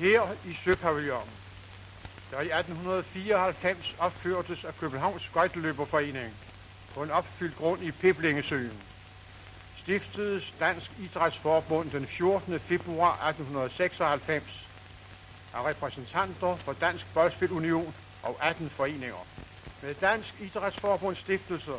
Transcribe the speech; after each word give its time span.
Her 0.00 0.34
i 0.46 0.54
Søpavillonen, 0.64 1.34
der 2.30 2.40
i 2.40 2.50
1894 2.58 3.94
opførtes 3.98 4.64
af 4.64 4.76
Københavns 4.80 5.22
Skøjteløberforening 5.22 6.34
på 6.94 7.02
en 7.02 7.10
opfyldt 7.10 7.56
grund 7.56 7.82
i 7.82 7.90
Piblingesøen. 7.90 8.80
Stiftedes 9.82 10.54
Dansk 10.60 10.90
Idrætsforbund 10.98 11.90
den 11.90 12.06
14. 12.06 12.60
februar 12.60 13.28
1896 13.28 14.68
af 15.54 15.64
repræsentanter 15.64 16.56
for 16.64 16.72
Dansk 16.72 17.06
Boldspilunion 17.14 17.94
og 18.22 18.36
18 18.40 18.70
foreninger. 18.70 19.26
Med 19.82 19.94
Dansk 19.94 20.34
Idrætsforbunds 20.40 21.18
stiftelse 21.18 21.72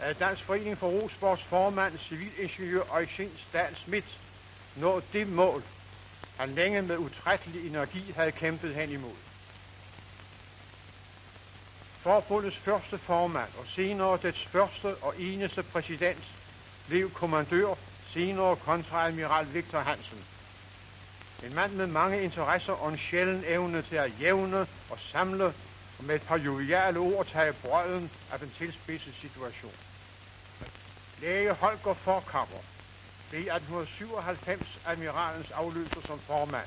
er 0.00 0.12
Dansk 0.12 0.44
Forening 0.44 0.78
for 0.78 0.88
Rosports 0.88 1.42
formand, 1.42 1.98
civilingeniør 1.98 2.82
Eugen 2.82 3.38
Stahl 3.48 3.76
Schmidt, 3.76 4.20
nået 4.76 5.04
det 5.12 5.28
mål, 5.28 5.62
han 6.38 6.54
længe 6.54 6.82
med 6.82 6.98
utrættelig 6.98 7.66
energi 7.66 8.12
havde 8.16 8.32
kæmpet 8.32 8.74
hen 8.74 8.90
imod. 8.90 9.16
Forbundets 12.02 12.56
første 12.56 12.98
formand 12.98 13.48
og 13.58 13.66
senere 13.66 14.18
dets 14.22 14.46
første 14.46 14.94
og 14.94 15.14
eneste 15.18 15.62
præsident 15.62 16.24
blev 16.86 17.10
kommandør, 17.10 17.74
senere 18.12 18.56
kontraadmiral 18.56 19.54
Victor 19.54 19.78
Hansen. 19.78 20.24
En 21.44 21.54
mand 21.54 21.72
med 21.72 21.86
mange 21.86 22.22
interesser 22.22 22.72
og 22.72 22.88
en 22.92 22.98
sjælden 22.98 23.44
evne 23.46 23.82
til 23.82 23.96
at 23.96 24.20
jævne 24.20 24.66
og 24.90 24.98
samle 25.12 25.44
og 25.98 26.04
med 26.04 26.14
et 26.14 26.22
par 26.22 26.38
joviale 26.38 26.98
ord 26.98 27.26
tage 27.26 27.52
brøden 27.52 28.10
af 28.32 28.38
den 28.38 28.52
tilspidsede 28.58 29.14
situation. 29.20 29.74
Læge 31.20 31.52
Holger 31.52 31.94
Forkammer 31.94 32.58
blev 33.32 33.44
i 33.44 33.48
1897 33.48 34.78
admiralens 34.86 35.50
afløser 35.50 36.00
som 36.06 36.20
formand. 36.20 36.66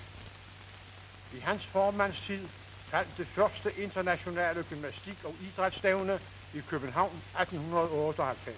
I 1.34 1.40
hans 1.40 1.66
formandstid 1.66 2.48
fandt 2.90 3.18
det 3.18 3.28
første 3.28 3.72
internationale 3.78 4.64
gymnastik- 4.64 5.24
og 5.26 5.36
idrætsstævne 5.42 6.20
i 6.54 6.60
København 6.70 7.22
1898. 7.42 8.58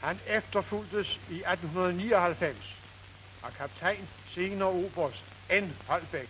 Han 0.00 0.18
efterfulgtes 0.26 1.20
i 1.30 1.42
1899 1.46 2.76
af 3.42 3.52
kaptajn 3.54 4.08
senere 4.34 4.68
oberst 4.68 5.24
N. 5.52 5.70
Holbæk. 5.86 6.28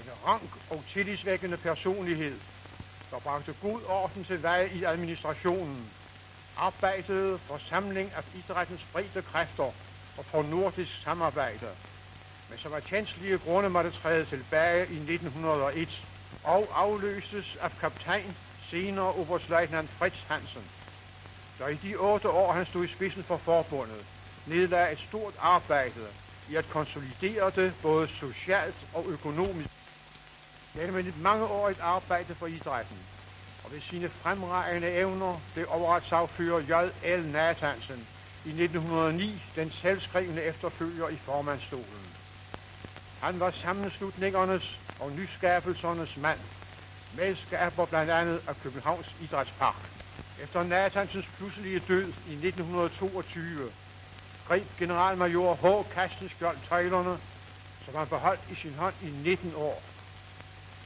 En 0.00 0.10
rank 0.26 0.50
og 0.70 0.84
tillidsvækkende 0.92 1.56
personlighed, 1.56 2.38
der 3.10 3.18
bragte 3.18 3.54
god 3.62 3.80
orden 3.88 4.24
til 4.24 4.42
vej 4.42 4.70
i 4.74 4.84
administrationen, 4.84 5.90
arbejdede 6.60 7.38
for 7.46 7.58
samling 7.68 8.12
af 8.12 8.24
idrættens 8.34 8.86
brede 8.92 9.22
kræfter 9.22 9.72
og 10.18 10.24
for 10.30 10.42
nordisk 10.42 11.02
samarbejde, 11.02 11.68
men 12.48 12.58
som 12.58 12.74
af 12.74 12.82
tjenstlige 12.82 13.38
grunde 13.38 13.70
måtte 13.70 13.90
træde 13.90 14.24
tilbage 14.24 14.80
i 14.80 14.96
1901 14.96 16.06
og 16.44 16.68
afløstes 16.74 17.56
af 17.60 17.70
kaptajn, 17.80 18.36
senere 18.70 19.12
oberstløjtnant 19.12 19.90
Fritz 19.98 20.18
Hansen, 20.28 20.62
der 21.58 21.68
i 21.68 21.74
de 21.74 21.94
otte 21.96 22.28
år, 22.28 22.52
han 22.52 22.66
stod 22.66 22.84
i 22.84 22.92
spidsen 22.94 23.24
for 23.24 23.40
forbundet, 23.44 24.04
nedlagde 24.46 24.92
et 24.92 24.98
stort 25.08 25.34
arbejde 25.38 26.06
i 26.48 26.56
at 26.56 26.68
konsolidere 26.70 27.50
det 27.56 27.74
både 27.82 28.08
socialt 28.08 28.86
og 28.94 29.04
økonomisk. 29.08 29.70
Gennem 30.76 30.96
et 31.06 31.20
mangeårigt 31.22 31.80
arbejde 31.80 32.34
for 32.34 32.46
idrætten, 32.46 32.96
og 33.70 33.74
ved 33.74 33.80
sine 33.80 34.10
fremragende 34.22 34.92
evner 34.92 35.40
blev 35.54 35.66
overretssagfører 35.68 36.60
J.L. 36.60 37.24
Nathansen 37.24 38.06
i 38.44 38.48
1909 38.48 39.42
den 39.56 39.72
selvskrivende 39.82 40.42
efterfølger 40.42 41.08
i 41.08 41.16
formandstolen. 41.24 42.06
Han 43.20 43.40
var 43.40 43.50
sammenslutningernes 43.50 44.78
og 45.00 45.12
nyskabelsernes 45.12 46.16
mand, 46.16 46.38
medskaber 47.16 47.84
blandt 47.86 48.10
andet 48.10 48.40
af 48.46 48.60
Københavns 48.62 49.06
Idrætspark. 49.20 49.82
Efter 50.42 50.62
Nathansens 50.62 51.26
pludselige 51.36 51.82
død 51.88 52.06
i 52.06 52.32
1922 52.32 53.72
greb 54.48 54.66
generalmajor 54.78 55.54
H. 55.54 55.94
Kastenskjold 55.94 56.56
tøjlerne, 56.68 57.18
som 57.84 57.94
han 57.94 58.06
beholdt 58.06 58.40
i 58.50 58.54
sin 58.54 58.74
hånd 58.74 58.94
i 59.02 59.10
19 59.10 59.52
år. 59.56 59.82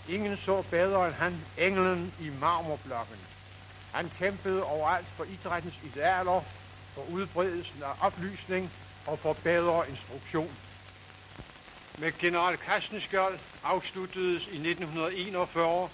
Ingen 0.08 0.36
så 0.36 0.62
bedre 0.70 1.06
end 1.06 1.14
han 1.14 1.40
englen 1.58 2.12
i 2.20 2.30
marmorblokken. 2.40 3.16
Han 3.92 4.10
kæmpede 4.18 4.64
overalt 4.64 5.06
for 5.16 5.24
idrættens 5.24 5.74
idealer, 5.82 6.42
for 6.94 7.04
udbredelsen 7.10 7.82
af 7.82 7.92
oplysning 8.00 8.70
og 9.06 9.18
for 9.18 9.32
bedre 9.32 9.88
instruktion. 9.88 10.56
Med 11.96 12.18
general 12.18 12.56
Kastenskjold 12.56 13.38
afsluttedes 13.64 14.42
i 14.42 14.56
1941 14.56 15.88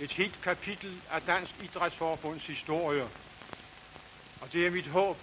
et 0.00 0.12
helt 0.12 0.42
kapitel 0.42 1.00
af 1.10 1.22
Dansk 1.22 1.52
Idrætsforbunds 1.62 2.46
historie. 2.46 3.08
Og 4.40 4.52
det 4.52 4.66
er 4.66 4.70
mit 4.70 4.86
håb, 4.86 5.16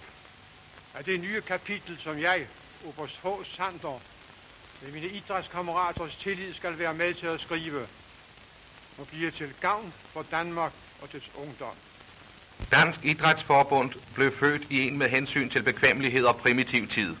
at 0.94 1.06
det 1.06 1.20
nye 1.20 1.40
kapitel, 1.40 1.98
som 2.00 2.18
jeg, 2.18 2.48
Oberst 2.84 3.20
H. 3.22 3.26
Sander, 3.56 4.00
med 4.80 4.92
mine 4.92 5.08
idrætskammeraters 5.08 6.16
tillid 6.16 6.54
skal 6.54 6.78
være 6.78 6.94
med 6.94 7.14
til 7.14 7.26
at 7.26 7.40
skrive, 7.40 7.88
og 8.98 9.06
bliver 9.06 9.30
til 9.30 9.54
gavn 9.60 9.92
for 10.12 10.24
Danmark 10.30 10.72
og 11.02 11.12
dets 11.12 11.30
ungdom. 11.34 11.74
Dansk 12.70 13.00
Idrætsforbund 13.02 13.92
blev 14.14 14.36
født 14.38 14.62
i 14.70 14.88
en 14.88 14.98
med 14.98 15.08
hensyn 15.08 15.50
til 15.50 15.62
bekvemmelighed 15.62 16.24
og 16.24 16.36
primitiv 16.36 16.88
tid. 16.88 17.16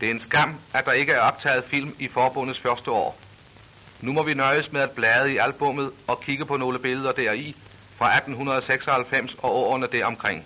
Det 0.00 0.06
er 0.06 0.10
en 0.10 0.20
skam, 0.20 0.60
at 0.74 0.84
der 0.84 0.92
ikke 0.92 1.12
er 1.12 1.20
optaget 1.20 1.64
film 1.64 1.96
i 1.98 2.08
forbundets 2.08 2.60
første 2.60 2.90
år. 2.90 3.18
Nu 4.00 4.12
må 4.12 4.22
vi 4.22 4.34
nøjes 4.34 4.72
med 4.72 4.80
at 4.80 4.90
blade 4.90 5.32
i 5.32 5.36
albummet 5.36 5.92
og 6.06 6.20
kigge 6.20 6.46
på 6.46 6.56
nogle 6.56 6.78
billeder 6.78 7.12
deri 7.12 7.56
fra 7.96 8.06
1896 8.06 9.34
og 9.34 9.56
årene 9.56 9.86
deromkring. 9.92 10.44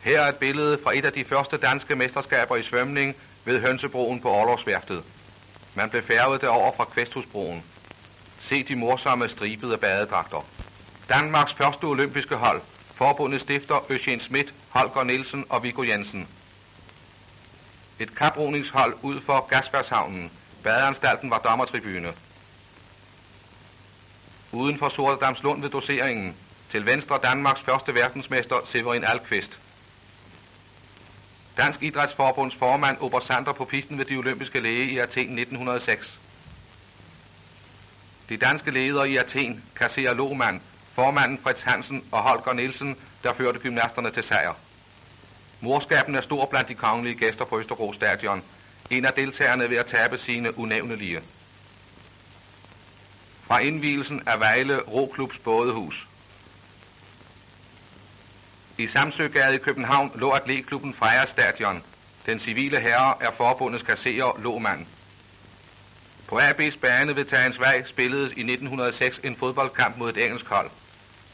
Her 0.00 0.20
er 0.20 0.28
et 0.28 0.36
billede 0.36 0.78
fra 0.84 0.96
et 0.96 1.04
af 1.04 1.12
de 1.12 1.24
første 1.24 1.56
danske 1.56 1.96
mesterskaber 1.96 2.56
i 2.56 2.62
svømning 2.62 3.16
ved 3.44 3.60
Hønsebroen 3.60 4.20
på 4.20 4.30
Orlovsværftet. 4.30 5.02
Man 5.74 5.90
blev 5.90 6.02
færget 6.02 6.40
derover 6.40 6.72
fra 6.76 6.84
Kvæsthusbroen. 6.84 7.62
Se 8.42 8.62
de 8.62 8.76
morsomme 8.76 9.28
stribede 9.28 9.78
badedragter. 9.78 10.46
Danmarks 11.08 11.52
første 11.52 11.84
olympiske 11.84 12.36
hold. 12.36 12.62
Forbundet 12.94 13.40
stifter 13.40 13.86
Øsjen 13.88 14.20
Schmidt, 14.20 14.54
Holger 14.68 15.04
Nielsen 15.04 15.44
og 15.48 15.62
Viggo 15.62 15.82
Jensen. 15.82 16.28
Et 17.98 18.14
kaproningshold 18.14 18.94
ud 19.02 19.20
for 19.20 19.46
Gaspershavnen. 19.46 20.30
Badeanstalten 20.62 21.30
var 21.30 21.38
dommertribune. 21.38 22.14
Uden 24.52 24.78
for 24.78 24.88
Sortedamslund 24.88 25.62
ved 25.62 25.70
doseringen. 25.70 26.36
Til 26.68 26.86
venstre 26.86 27.18
Danmarks 27.22 27.60
første 27.60 27.94
verdensmester 27.94 28.56
Severin 28.64 29.04
Alkvist. 29.04 29.58
Dansk 31.56 31.82
Idrætsforbunds 31.82 32.54
formand 32.54 32.96
Obersander 33.00 33.52
på 33.52 33.64
pisten 33.64 33.98
ved 33.98 34.04
de 34.04 34.16
olympiske 34.16 34.60
læge 34.60 34.90
i 34.90 34.98
Athen 34.98 35.38
1906. 35.38 36.18
De 38.28 38.36
danske 38.36 38.70
ledere 38.70 39.10
i 39.10 39.16
Athen, 39.16 39.64
kasserer 39.76 40.14
Lohmann, 40.14 40.62
formanden 40.92 41.38
Fritz 41.42 41.62
Hansen 41.62 42.04
og 42.12 42.22
Holger 42.22 42.52
Nielsen, 42.52 42.96
der 43.22 43.34
førte 43.34 43.58
gymnasterne 43.58 44.10
til 44.10 44.24
sejr. 44.24 44.54
Morskaben 45.60 46.14
er 46.14 46.20
stor 46.20 46.46
blandt 46.46 46.68
de 46.68 46.74
kongelige 46.74 47.14
gæster 47.14 47.44
på 47.44 47.58
Østerbro 47.60 47.92
Stadion. 47.92 48.42
En 48.90 49.04
af 49.04 49.12
deltagerne 49.12 49.70
ved 49.70 49.76
at 49.76 49.86
tabe 49.86 50.18
sine 50.18 50.58
unævnelige. 50.58 51.20
Fra 53.42 53.58
indvielsen 53.58 54.22
af 54.26 54.40
Vejle 54.40 54.78
Roklubs 54.78 55.38
bådehus. 55.38 56.08
I 58.78 58.88
Samsøgade 58.88 59.54
i 59.54 59.58
København 59.58 60.12
lå 60.14 60.30
atletklubben 60.30 60.94
Freja 60.94 61.26
Stadion. 61.26 61.82
Den 62.26 62.38
civile 62.38 62.80
herre 62.80 63.14
er 63.20 63.30
forbundets 63.36 63.82
kasserer 63.82 64.40
Lohmann. 64.42 64.86
På 66.32 66.38
AB's 66.38 66.78
bane 66.78 67.16
ved 67.16 67.24
Tagensvej 67.24 67.84
spilledes 67.86 68.32
i 68.32 68.40
1906 68.40 69.20
en 69.24 69.36
fodboldkamp 69.36 69.96
mod 69.96 70.10
et 70.10 70.24
engelsk 70.24 70.46
hold. 70.46 70.70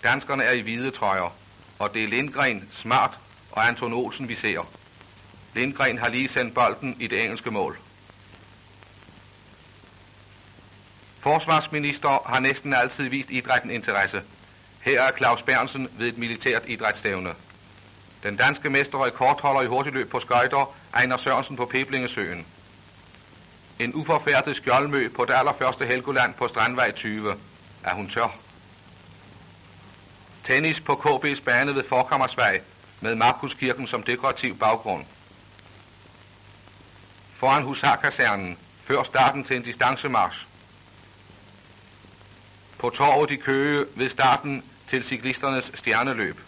Danskerne 0.02 0.42
er 0.42 0.52
i 0.52 0.60
hvide 0.60 0.90
trøjer, 0.90 1.36
og 1.78 1.94
det 1.94 2.04
er 2.04 2.08
Lindgren, 2.08 2.68
Smart 2.72 3.18
og 3.52 3.68
Anton 3.68 3.92
Olsen, 3.92 4.28
vi 4.28 4.34
ser. 4.34 4.68
Lindgren 5.54 5.98
har 5.98 6.08
lige 6.08 6.28
sendt 6.28 6.54
bolden 6.54 6.96
i 7.00 7.06
det 7.06 7.24
engelske 7.24 7.50
mål. 7.50 7.78
Forsvarsminister 11.20 12.22
har 12.26 12.40
næsten 12.40 12.74
altid 12.74 13.08
vist 13.08 13.30
idrætten 13.30 13.70
interesse. 13.70 14.22
Her 14.80 15.02
er 15.02 15.16
Claus 15.16 15.42
Bernsen 15.42 15.88
ved 15.98 16.08
et 16.08 16.18
militært 16.18 16.62
idrætsstævne. 16.66 17.34
Den 18.22 18.36
danske 18.36 18.70
mester 18.70 19.04
rekordholder 19.04 19.62
i 19.62 19.66
hurtigløb 19.66 20.10
på 20.10 20.20
skøjter, 20.20 20.74
Ejner 20.94 21.16
Sørensen 21.16 21.56
på 21.56 21.66
Peblingesøen. 21.66 22.46
En 23.78 23.94
uforfærdet 23.94 24.56
skjoldmø 24.56 25.08
på 25.08 25.24
det 25.24 25.34
allerførste 25.34 25.86
Helgoland 25.86 26.34
på 26.34 26.48
Strandvej 26.48 26.92
20. 26.92 27.34
Er 27.84 27.94
hun 27.94 28.08
tør? 28.08 28.38
Tennis 30.44 30.80
på 30.80 30.92
KB's 30.92 31.40
bane 31.42 31.74
ved 31.74 31.84
Forkammersvej 31.88 32.60
med 33.00 33.14
Markuskirken 33.14 33.86
som 33.86 34.02
dekorativ 34.02 34.58
baggrund. 34.58 35.04
Foran 37.32 37.62
Husarkasernen 37.62 38.58
før 38.82 39.02
starten 39.02 39.44
til 39.44 39.56
en 39.56 39.62
distancemarsch. 39.62 40.46
På 42.78 42.90
torvet 42.90 43.30
i 43.30 43.36
Køge 43.36 43.86
ved 43.94 44.10
starten 44.10 44.62
til 44.86 45.04
cyklisternes 45.04 45.70
stjerneløb. 45.74 46.40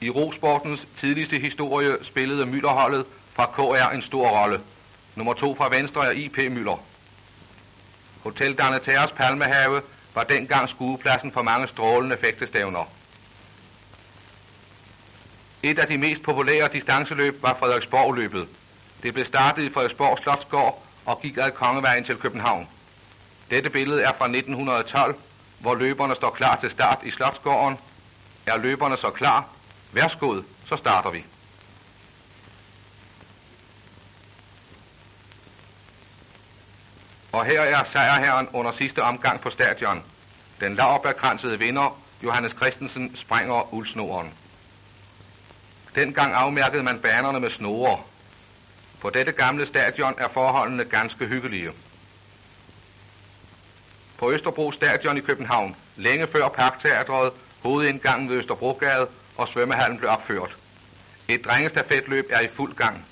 I 0.00 0.10
rosportens 0.10 0.86
tidligste 0.96 1.38
historie 1.38 2.04
spillede 2.04 2.46
Myllerholdet 2.46 3.06
fra 3.38 3.46
KR 3.46 3.94
en 3.94 4.02
stor 4.02 4.28
rolle. 4.28 4.60
Nummer 5.14 5.34
to 5.34 5.54
fra 5.54 5.68
venstre 5.68 6.06
er 6.06 6.10
IP 6.10 6.36
Møller. 6.36 6.82
Hotel 8.22 8.54
Danetæres 8.54 9.12
Palmehave 9.12 9.82
var 10.14 10.24
dengang 10.24 10.68
skuepladsen 10.68 11.32
for 11.32 11.42
mange 11.42 11.68
strålende 11.68 12.16
fægtestævner. 12.20 12.84
Et 15.62 15.78
af 15.78 15.86
de 15.86 15.98
mest 15.98 16.22
populære 16.22 16.68
distanceløb 16.72 17.42
var 17.42 17.56
Frederiksborg-løbet. 17.60 18.48
Det 19.02 19.14
blev 19.14 19.26
startet 19.26 19.62
i 19.62 19.72
Frederiksborg 19.72 20.18
Slotsgård 20.18 20.82
og 21.06 21.22
gik 21.22 21.36
ad 21.36 21.50
Kongevejen 21.50 22.04
til 22.04 22.16
København. 22.16 22.68
Dette 23.50 23.70
billede 23.70 24.02
er 24.02 24.12
fra 24.18 24.24
1912, 24.24 25.16
hvor 25.58 25.74
løberne 25.74 26.14
står 26.14 26.30
klar 26.30 26.56
til 26.56 26.70
start 26.70 26.98
i 27.02 27.10
Slotsgården. 27.10 27.78
Er 28.46 28.56
løberne 28.56 28.96
så 28.96 29.10
klar? 29.10 29.48
Værsgod, 29.92 30.42
så 30.64 30.76
starter 30.76 31.10
vi. 31.10 31.24
Og 37.32 37.44
her 37.44 37.60
er 37.60 37.84
sejrherren 37.84 38.48
under 38.52 38.72
sidste 38.72 39.02
omgang 39.02 39.40
på 39.40 39.50
stadion. 39.50 40.02
Den 40.60 40.74
lavbærkransede 40.74 41.58
vinder, 41.58 42.00
Johannes 42.22 42.52
Christensen, 42.52 43.16
sprænger 43.16 43.74
uldsnoren. 43.74 44.32
Dengang 45.94 46.34
afmærkede 46.34 46.82
man 46.82 46.98
banerne 46.98 47.40
med 47.40 47.50
snore. 47.50 48.00
På 49.00 49.10
dette 49.10 49.32
gamle 49.32 49.66
stadion 49.66 50.14
er 50.18 50.28
forholdene 50.28 50.84
ganske 50.84 51.26
hyggelige. 51.26 51.70
På 54.18 54.32
Østerbro 54.32 54.72
Stadion 54.72 55.16
i 55.16 55.20
København, 55.20 55.76
længe 55.96 56.26
før 56.26 56.48
Parkteatret, 56.48 57.32
hovedindgangen 57.62 58.28
ved 58.28 58.36
Østerbrogade 58.36 59.08
og 59.36 59.48
svømmehallen 59.48 59.98
blev 59.98 60.10
opført. 60.10 60.56
Et 61.28 61.44
drengestafetløb 61.44 62.26
er 62.30 62.40
i 62.40 62.48
fuld 62.48 62.74
gang. 62.74 63.04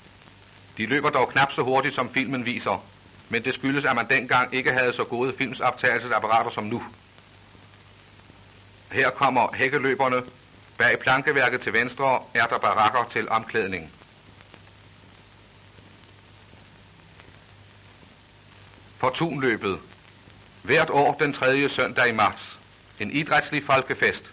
De 0.77 0.85
løber 0.85 1.09
dog 1.09 1.29
knap 1.29 1.51
så 1.51 1.61
hurtigt, 1.61 1.95
som 1.95 2.13
filmen 2.13 2.45
viser, 2.45 2.85
men 3.29 3.43
det 3.43 3.53
skyldes, 3.53 3.85
at 3.85 3.95
man 3.95 4.09
dengang 4.09 4.55
ikke 4.55 4.71
havde 4.71 4.93
så 4.93 5.03
gode 5.03 5.33
filmsoptagelsesapparater 5.37 6.49
som 6.49 6.63
nu. 6.63 6.83
Her 8.91 9.09
kommer 9.09 9.55
hækkeløberne. 9.55 10.23
Bag 10.77 10.99
plankeværket 10.99 11.61
til 11.61 11.73
venstre 11.73 12.19
er 12.33 12.45
der 12.45 12.57
barakker 12.57 13.03
til 13.11 13.29
omklædning. 13.29 13.91
Fortunløbet. 18.97 19.79
Hvert 20.63 20.89
år 20.89 21.13
den 21.19 21.33
3. 21.33 21.69
søndag 21.69 22.09
i 22.09 22.11
marts. 22.11 22.59
En 22.99 23.11
idrætslig 23.11 23.63
folkefest. 23.63 24.31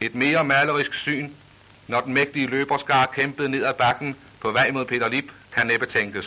Et 0.00 0.14
mere 0.14 0.44
malerisk 0.44 0.94
syn, 0.94 1.30
når 1.86 2.00
den 2.00 2.14
mægtige 2.14 2.46
løberskar 2.46 3.06
kæmpede 3.06 3.48
ned 3.48 3.64
ad 3.64 3.74
bakken 3.74 4.16
på 4.40 4.52
vej 4.52 4.70
mod 4.70 4.84
Peter 4.84 5.08
Lip, 5.08 5.32
kan 5.52 5.66
næppe 5.66 5.86
tænkes. 5.86 6.26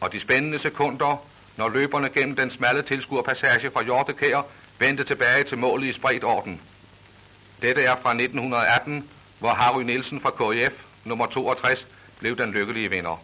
Og 0.00 0.12
de 0.12 0.20
spændende 0.20 0.58
sekunder, 0.58 1.24
når 1.56 1.68
løberne 1.68 2.08
gennem 2.08 2.36
den 2.36 2.50
smalle 2.50 2.82
tilskuerpassage 2.82 3.70
fra 3.70 3.82
Hjortekær 3.82 4.42
vendte 4.78 5.04
tilbage 5.04 5.44
til 5.44 5.58
målet 5.58 5.86
i 5.86 5.92
spredt 5.92 6.24
orden. 6.24 6.60
Dette 7.62 7.82
er 7.82 7.96
fra 8.02 8.10
1918, 8.10 9.08
hvor 9.38 9.48
Harry 9.48 9.82
Nielsen 9.82 10.20
fra 10.20 10.30
KF, 10.30 10.72
nummer 11.04 11.26
62, 11.26 11.86
blev 12.18 12.36
den 12.36 12.50
lykkelige 12.50 12.90
vinder. 12.90 13.22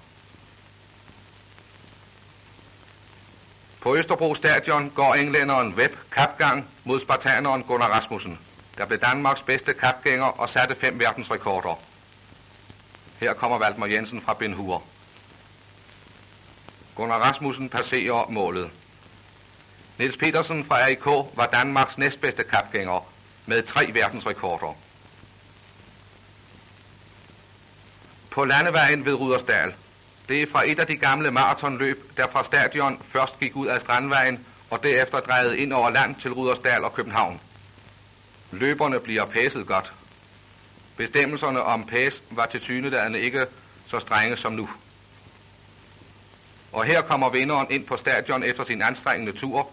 På 3.81 3.97
Østerbro 3.97 4.35
Stadion 4.35 4.91
går 4.91 5.15
englænderen 5.15 5.75
Webb 5.75 5.95
kapgang 6.13 6.67
mod 6.85 7.01
spartaneren 7.01 7.63
Gunnar 7.63 7.89
Rasmussen, 7.89 8.39
der 8.79 8.87
blev 8.87 8.99
Danmarks 8.99 9.43
bedste 9.43 9.75
kapgænger 9.75 10.27
og 10.27 10.49
satte 10.49 10.77
fem 10.81 11.01
verdensrekorder. 11.01 11.81
Her 13.21 13.33
kommer 13.33 13.59
Valdemar 13.59 13.87
Jensen 13.87 14.23
fra 14.23 14.35
Ben 14.35 14.53
Hur. 14.53 14.83
Gunnar 16.97 17.19
Rasmussen 17.19 17.69
passerer 17.69 18.27
målet. 18.31 18.71
Niels 19.99 20.17
Petersen 20.17 20.65
fra 20.65 20.87
RIK 20.87 21.07
var 21.37 21.47
Danmarks 21.47 21.99
næstbedste 21.99 22.45
kapgænger 22.45 23.07
med 23.47 23.63
tre 23.63 23.91
verdensrekorder. 23.95 24.77
På 28.31 28.45
landevejen 28.45 29.07
ved 29.07 29.15
Rudersdal. 29.15 29.75
Det 30.29 30.43
er 30.43 30.47
fra 30.53 30.63
et 30.67 30.79
af 30.79 30.87
de 30.87 30.97
gamle 30.97 31.31
maratonløb, 31.31 32.17
der 32.17 32.27
fra 32.33 32.45
stadion 32.45 33.03
først 33.09 33.41
gik 33.41 33.57
ud 33.57 33.67
af 33.67 33.81
Strandvejen 33.81 34.47
og 34.71 34.83
derefter 34.83 35.21
drejede 35.21 35.59
ind 35.59 35.73
over 35.73 35.91
land 35.91 36.15
til 36.21 36.33
Rudersdal 36.33 36.85
og 36.85 36.95
København. 36.95 37.41
Løberne 38.51 39.01
bliver 39.01 39.25
pæset 39.25 39.67
godt. 39.67 39.93
Bestemmelserne 40.97 41.63
om 41.63 41.87
pæs 41.87 42.23
var 42.31 42.47
til 42.47 42.61
synedagene 42.61 43.21
ikke 43.21 43.47
så 43.87 44.01
strenge 44.01 44.37
som 44.37 44.53
nu. 44.53 44.69
Og 46.77 46.85
her 46.85 47.03
kommer 47.03 47.31
vinderen 47.31 47.67
ind 47.71 47.87
på 47.87 47.97
stadion 47.97 48.43
efter 48.43 48.65
sin 48.65 48.83
anstrengende 48.83 49.33
tur. 49.33 49.71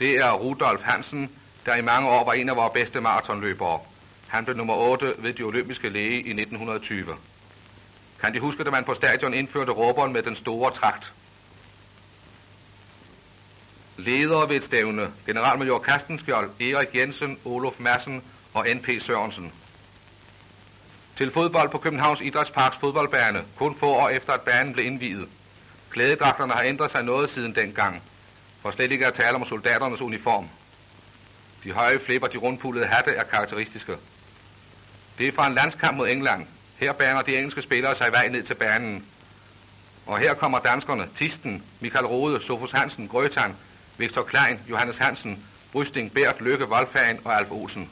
Det 0.00 0.18
er 0.18 0.32
Rudolf 0.32 0.82
Hansen, 0.82 1.30
der 1.66 1.74
i 1.74 1.82
mange 1.82 2.08
år 2.08 2.24
var 2.24 2.32
en 2.32 2.48
af 2.48 2.56
vores 2.56 2.72
bedste 2.74 3.00
maratonløbere. 3.00 3.80
Han 4.28 4.44
blev 4.44 4.56
nummer 4.56 4.74
8 4.74 5.14
ved 5.18 5.32
de 5.32 5.42
olympiske 5.42 5.88
læge 5.88 6.22
i 6.22 6.30
1920. 6.30 7.14
Kan 8.20 8.34
de 8.34 8.40
huske, 8.40 8.64
da 8.64 8.70
man 8.70 8.84
på 8.84 8.94
stadion 8.94 9.34
indførte 9.34 9.72
råberen 9.72 10.12
med 10.12 10.22
den 10.22 10.36
store 10.36 10.70
trakt? 10.70 11.12
Ledere 13.96 14.48
ved 14.48 14.56
et 14.56 14.64
stævne, 14.64 15.12
generalmajor 15.26 15.78
Kastenskjold, 15.78 16.50
Erik 16.60 16.96
Jensen, 16.96 17.38
Olof 17.44 17.74
Madsen 17.78 18.22
og 18.54 18.66
N.P. 18.74 18.88
Sørensen. 19.00 19.52
Til 21.16 21.30
fodbold 21.32 21.70
på 21.70 21.78
Københavns 21.78 22.20
Idrætsparks 22.20 22.76
fodboldbane, 22.80 23.44
kun 23.56 23.76
få 23.76 23.86
år 23.86 24.08
efter 24.08 24.32
at 24.32 24.40
banen 24.40 24.72
blev 24.72 24.86
indviet. 24.86 25.28
Klædedragterne 25.94 26.52
har 26.52 26.62
ændret 26.62 26.90
sig 26.90 27.02
noget 27.02 27.30
siden 27.30 27.54
dengang, 27.54 28.02
for 28.62 28.70
slet 28.70 28.92
ikke 28.92 29.06
at 29.06 29.14
tale 29.14 29.34
om 29.34 29.46
soldaternes 29.46 30.00
uniform. 30.00 30.48
De 31.64 31.72
høje 31.72 31.98
flipper, 31.98 32.28
de 32.28 32.38
rundpullede 32.38 32.86
hatte 32.86 33.10
er 33.10 33.24
karakteristiske. 33.24 33.96
Det 35.18 35.28
er 35.28 35.32
fra 35.32 35.46
en 35.46 35.54
landskamp 35.54 35.96
mod 35.96 36.08
England. 36.08 36.46
Her 36.76 36.92
baner 36.92 37.22
de 37.22 37.36
engelske 37.36 37.62
spillere 37.62 37.96
sig 37.96 38.12
vej 38.12 38.28
ned 38.28 38.42
til 38.42 38.54
banen. 38.54 39.06
Og 40.06 40.18
her 40.18 40.34
kommer 40.34 40.58
danskerne, 40.58 41.08
Tisten, 41.16 41.62
Michael 41.80 42.06
Rode, 42.06 42.40
Sofus 42.42 42.72
Hansen, 42.72 43.08
Grøtan, 43.08 43.56
Victor 43.96 44.22
Klein, 44.22 44.60
Johannes 44.70 44.98
Hansen, 44.98 45.44
Brysting, 45.72 46.12
Bert, 46.12 46.40
Lykke, 46.40 46.68
Wolfhagen 46.68 47.20
og 47.24 47.34
Alf 47.34 47.50
Olsen. 47.50 47.90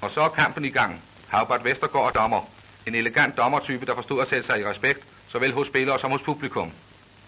Og 0.00 0.10
så 0.10 0.20
er 0.20 0.28
kampen 0.28 0.64
i 0.64 0.70
gang. 0.70 1.02
Havbart 1.28 1.64
Vestergaard 1.64 2.16
er 2.16 2.20
dommer. 2.20 2.42
En 2.86 2.94
elegant 2.94 3.36
dommertype, 3.36 3.86
der 3.86 3.94
forstod 3.94 4.22
at 4.22 4.28
sætte 4.28 4.46
sig 4.46 4.60
i 4.60 4.64
respekt, 4.64 5.00
såvel 5.28 5.52
hos 5.52 5.66
spillere 5.66 5.98
som 5.98 6.10
hos 6.10 6.22
publikum. 6.22 6.72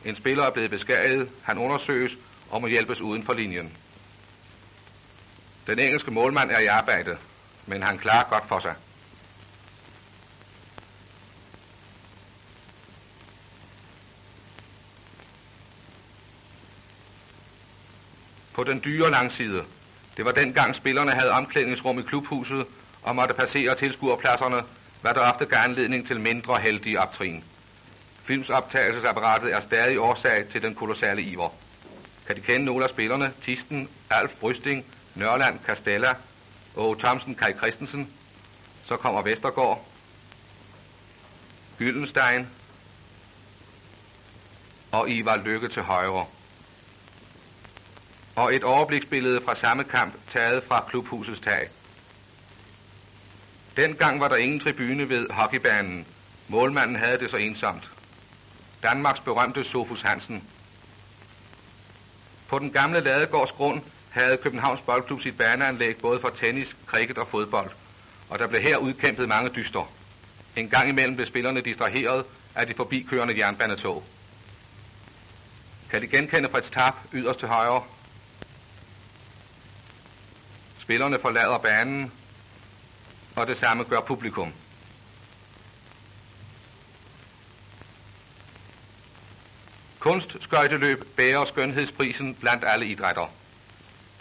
En 0.04 0.16
spiller 0.16 0.44
er 0.44 0.50
blevet 0.50 0.70
beskadiget, 0.70 1.30
han 1.42 1.58
undersøges 1.58 2.12
og 2.50 2.60
må 2.60 2.66
hjælpes 2.66 3.00
uden 3.00 3.24
for 3.24 3.32
linjen. 3.32 3.72
Den 5.66 5.78
engelske 5.78 6.10
målmand 6.10 6.50
er 6.50 6.58
i 6.58 6.66
arbejde, 6.66 7.16
men 7.66 7.82
han 7.82 7.98
klarer 7.98 8.30
godt 8.30 8.48
for 8.48 8.60
sig. 8.60 8.74
På 18.52 18.64
den 18.64 18.80
dyre 18.84 19.10
langside. 19.10 19.64
Det 20.16 20.24
var 20.24 20.32
dengang 20.32 20.74
spillerne 20.74 21.10
havde 21.12 21.30
omklædningsrum 21.30 21.98
i 21.98 22.02
klubhuset 22.02 22.66
og 23.02 23.16
måtte 23.16 23.34
passere 23.34 23.76
tilskuerpladserne, 23.76 24.62
hvad 25.00 25.14
der 25.14 25.32
ofte 25.32 25.46
gav 25.46 25.58
anledning 25.58 26.06
til 26.06 26.20
mindre 26.20 26.60
heldige 26.60 27.00
optrin. 27.00 27.44
Filmsoptagelsesapparatet 28.22 29.54
er 29.54 29.60
stadig 29.60 30.00
årsag 30.00 30.48
til 30.48 30.62
den 30.62 30.74
kolossale 30.74 31.22
iver. 31.22 31.48
Kan 32.26 32.36
de 32.36 32.40
kende 32.40 32.66
nogle 32.66 32.84
af 32.84 32.90
spillerne? 32.90 33.32
Tisten, 33.42 33.88
Alf 34.10 34.30
Brysting, 34.40 34.84
Nørland, 35.14 35.58
Castella, 35.66 36.14
og 36.76 36.98
Thomsen, 36.98 37.34
Kai 37.34 37.52
Christensen. 37.52 38.12
Så 38.84 38.96
kommer 38.96 39.22
Vestergaard, 39.22 39.86
Gyldenstein 41.78 42.46
og 44.92 45.10
Ivar 45.10 45.36
Lykke 45.36 45.68
til 45.68 45.82
højre. 45.82 46.26
Og 48.36 48.54
et 48.54 48.64
overbliksbillede 48.64 49.40
fra 49.44 49.54
samme 49.54 49.84
kamp 49.84 50.14
taget 50.28 50.64
fra 50.64 50.84
klubhusets 50.88 51.40
tag. 51.40 51.68
Dengang 53.76 54.20
var 54.20 54.28
der 54.28 54.36
ingen 54.36 54.60
tribune 54.60 55.08
ved 55.08 55.30
hockeybanen. 55.30 56.06
Målmanden 56.48 56.96
havde 56.96 57.18
det 57.18 57.30
så 57.30 57.36
ensomt. 57.36 57.91
Danmarks 58.82 59.20
berømte 59.20 59.64
Sofus 59.64 60.02
Hansen. 60.02 60.48
På 62.48 62.58
den 62.58 62.70
gamle 62.70 63.00
Ladegårds 63.00 63.52
grund 63.52 63.82
havde 64.10 64.36
Københavns 64.36 64.80
Boldklub 64.80 65.20
sit 65.20 65.38
baneanlæg 65.38 65.96
både 65.96 66.20
for 66.20 66.28
tennis, 66.28 66.76
cricket 66.86 67.18
og 67.18 67.28
fodbold, 67.28 67.70
og 68.28 68.38
der 68.38 68.46
blev 68.46 68.60
her 68.60 68.76
udkæmpet 68.76 69.28
mange 69.28 69.50
dyster. 69.50 69.92
En 70.56 70.68
gang 70.68 70.88
imellem 70.88 71.16
blev 71.16 71.26
spillerne 71.26 71.60
distraheret 71.60 72.24
af 72.54 72.66
de 72.66 72.74
forbikørende 72.74 73.38
jernbanetog. 73.38 74.04
kan 75.90 76.02
de 76.02 76.06
genkende 76.06 76.48
Fritz 76.48 76.70
Tap 76.70 76.94
yderst 77.12 77.38
til 77.38 77.48
højre. 77.48 77.82
Spillerne 80.78 81.18
forlader 81.18 81.58
banen, 81.58 82.12
og 83.36 83.46
det 83.46 83.58
samme 83.58 83.84
gør 83.84 84.00
publikum. 84.00 84.52
Kunstskøjteløb 90.02 91.04
bærer 91.16 91.44
skønhedsprisen 91.44 92.34
blandt 92.34 92.64
alle 92.66 92.86
idrætter. 92.86 93.26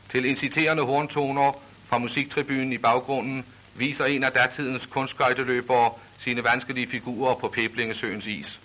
Til 0.10 0.26
inciterende 0.26 0.84
horntoner 0.84 1.52
fra 1.88 1.98
musiktribunen 1.98 2.74
i 2.74 2.78
baggrunden 2.78 3.46
viser 3.76 4.06
en 4.06 4.24
af 4.24 4.32
datidens 4.32 4.86
kunstskøjteløbere 4.86 5.92
sine 6.18 6.44
vanskelige 6.44 6.88
figurer 6.88 7.36
på 7.36 7.48
Peblingesøens 7.48 8.26
is. 8.26 8.60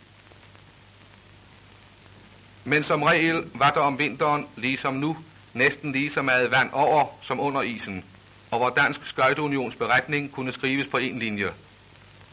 Men 2.64 2.84
som 2.84 3.02
regel 3.02 3.44
var 3.54 3.70
der 3.70 3.80
om 3.80 3.98
vinteren, 3.98 4.46
ligesom 4.56 4.94
nu, 4.94 5.16
næsten 5.54 5.92
lige 5.92 6.10
så 6.10 6.22
meget 6.22 6.50
vand 6.50 6.70
over 6.72 7.06
som 7.20 7.40
under 7.40 7.62
isen, 7.62 8.04
og 8.50 8.58
hvor 8.58 8.68
Dansk 8.68 9.00
Skøjteunions 9.04 9.74
beretning 9.74 10.32
kunne 10.32 10.52
skrives 10.52 10.86
på 10.90 10.96
en 10.96 11.18
linje. 11.18 11.50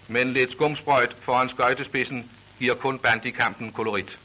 Men 0.07 0.33
lidt 0.33 0.51
skumsprøjt 0.51 1.15
foran 1.19 1.49
skøjtespidsen 1.49 2.31
giver 2.59 2.75
kun 2.75 2.99
bandikampen 2.99 3.71
kolorit. 3.71 4.17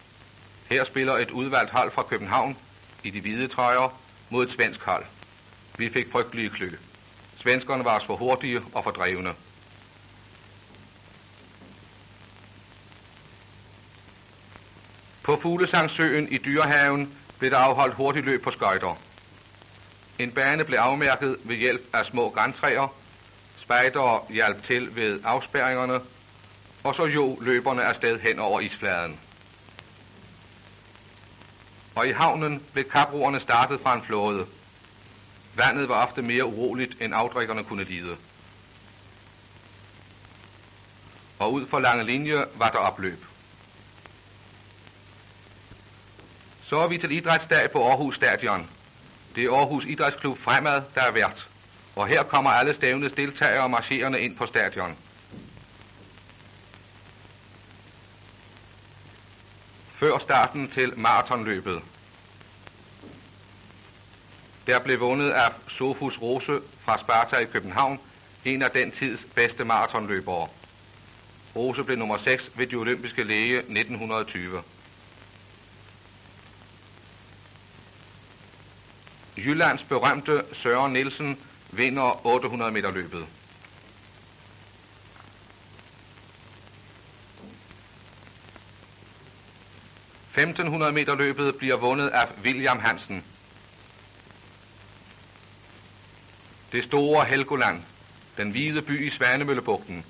Her 0.70 0.84
spiller 0.84 1.12
et 1.12 1.30
udvalgt 1.30 1.70
hold 1.70 1.90
fra 1.90 2.02
København 2.02 2.56
i 3.04 3.10
de 3.10 3.20
hvide 3.20 3.48
trøjer 3.48 4.00
mod 4.30 4.44
et 4.46 4.50
svensk 4.52 4.80
hold. 4.82 5.04
Vi 5.78 5.90
fik 5.90 6.12
frygtelige 6.12 6.50
klø. 6.50 6.70
Svenskerne 7.36 7.84
var 7.84 7.96
os 7.98 8.04
for 8.04 8.16
hurtige 8.16 8.60
og 8.74 8.84
for 8.84 8.90
drevne. 8.90 9.34
På 15.22 15.36
Fuglesangsøen 15.42 16.28
i 16.32 16.38
Dyrehaven 16.38 17.14
blev 17.38 17.50
der 17.50 17.58
afholdt 17.58 17.94
hurtigt 17.94 18.26
løb 18.26 18.42
på 18.44 18.50
skøjter. 18.50 18.98
En 20.18 20.30
bane 20.30 20.64
blev 20.64 20.78
afmærket 20.78 21.36
ved 21.44 21.56
hjælp 21.56 21.82
af 21.92 22.06
små 22.06 22.30
græntræer, 22.30 22.94
spejdere 23.56 24.20
hjalp 24.30 24.62
til 24.62 24.96
ved 24.96 25.20
afspærringerne, 25.24 26.00
og 26.84 26.94
så 26.94 27.04
jo 27.04 27.38
løberne 27.40 27.82
afsted 27.82 28.20
hen 28.20 28.38
over 28.38 28.60
isfladen. 28.60 29.20
Og 31.98 32.08
i 32.08 32.12
havnen 32.12 32.62
blev 32.72 32.84
kaproerne 32.84 33.40
startet 33.40 33.80
fra 33.80 33.94
en 33.94 34.02
flåde. 34.02 34.46
Vandet 35.54 35.88
var 35.88 36.06
ofte 36.06 36.22
mere 36.22 36.44
uroligt, 36.44 36.96
end 37.00 37.14
afdrikkerne 37.14 37.64
kunne 37.64 37.84
lide. 37.84 38.16
Og 41.38 41.52
ud 41.52 41.66
for 41.66 41.78
lange 41.78 42.04
linje 42.04 42.44
var 42.54 42.70
der 42.70 42.78
opløb. 42.78 43.24
Så 46.60 46.78
er 46.78 46.88
vi 46.88 46.98
til 46.98 47.12
idrætsdag 47.12 47.70
på 47.70 47.88
Aarhus 47.88 48.16
Stadion. 48.16 48.70
Det 49.34 49.44
er 49.44 49.52
Aarhus 49.52 49.84
Idrætsklub 49.84 50.38
Fremad, 50.38 50.82
der 50.94 51.02
er 51.02 51.10
vært. 51.10 51.48
Og 51.96 52.06
her 52.06 52.22
kommer 52.22 52.50
alle 52.50 52.74
stævnes 52.74 53.12
deltagere 53.12 53.68
marcherende 53.68 54.20
ind 54.20 54.36
på 54.36 54.46
stadion. 54.46 54.96
Før 59.98 60.18
starten 60.18 60.68
til 60.68 60.92
maratonløbet. 60.98 61.82
Der 64.66 64.78
blev 64.78 65.00
vundet 65.00 65.30
af 65.30 65.52
Sofus 65.68 66.18
Rose 66.18 66.60
fra 66.80 66.98
Sparta 66.98 67.36
i 67.36 67.44
København, 67.44 68.00
en 68.44 68.62
af 68.62 68.70
den 68.70 68.90
tids 68.90 69.26
bedste 69.34 69.64
maratonløbere. 69.64 70.48
Rose 71.56 71.84
blev 71.84 71.98
nummer 71.98 72.18
6 72.18 72.50
ved 72.54 72.66
de 72.66 72.76
olympiske 72.76 73.24
læge 73.24 73.56
1920. 73.58 74.62
Jyllands 79.36 79.82
berømte 79.82 80.44
Søren 80.52 80.92
Nielsen 80.92 81.38
vinder 81.70 82.26
800 82.26 82.72
meter 82.72 82.90
løbet. 82.90 83.26
...1500 90.38 90.90
meter 90.90 91.14
løbet 91.14 91.56
bliver 91.56 91.76
vundet 91.76 92.08
af 92.08 92.28
William 92.44 92.78
Hansen. 92.78 93.24
Det 96.72 96.84
store 96.84 97.24
Helgoland, 97.24 97.82
den 98.36 98.50
hvide 98.50 98.82
by 98.82 99.06
i 99.06 99.10
Svanemøllebugten, 99.10 100.04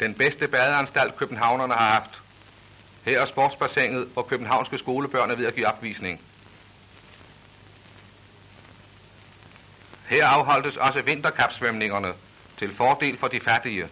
den 0.00 0.14
bedste 0.14 0.48
badeanstalt 0.48 1.16
københavnerne 1.16 1.74
har 1.74 1.94
haft. 1.94 2.20
Her 3.04 3.20
er 3.20 3.26
sportsbassinet, 3.26 4.08
hvor 4.12 4.22
københavnske 4.22 4.78
skolebørn 4.78 5.30
er 5.30 5.36
ved 5.36 5.46
at 5.46 5.54
give 5.54 5.66
opvisning. 5.66 6.20
Her 10.06 10.26
afholdtes 10.26 10.76
også 10.76 11.02
vinterkapsvømningerne 11.02 12.12
til 12.56 12.74
fordel 12.74 13.18
for 13.18 13.28
de 13.28 13.40
fattige. 13.40 13.88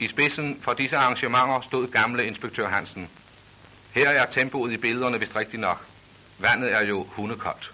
I 0.00 0.08
spidsen 0.08 0.58
for 0.62 0.72
disse 0.72 0.96
arrangementer 0.96 1.60
stod 1.60 1.88
gamle 1.88 2.26
inspektør 2.26 2.68
Hansen. 2.68 3.08
Her 3.94 4.08
er 4.08 4.26
tempoet 4.26 4.72
i 4.72 4.76
billederne 4.76 5.20
vist 5.20 5.36
rigtigt 5.36 5.60
nok. 5.60 5.86
Vandet 6.38 6.74
er 6.74 6.86
jo 6.86 7.06
hundekoldt. 7.10 7.72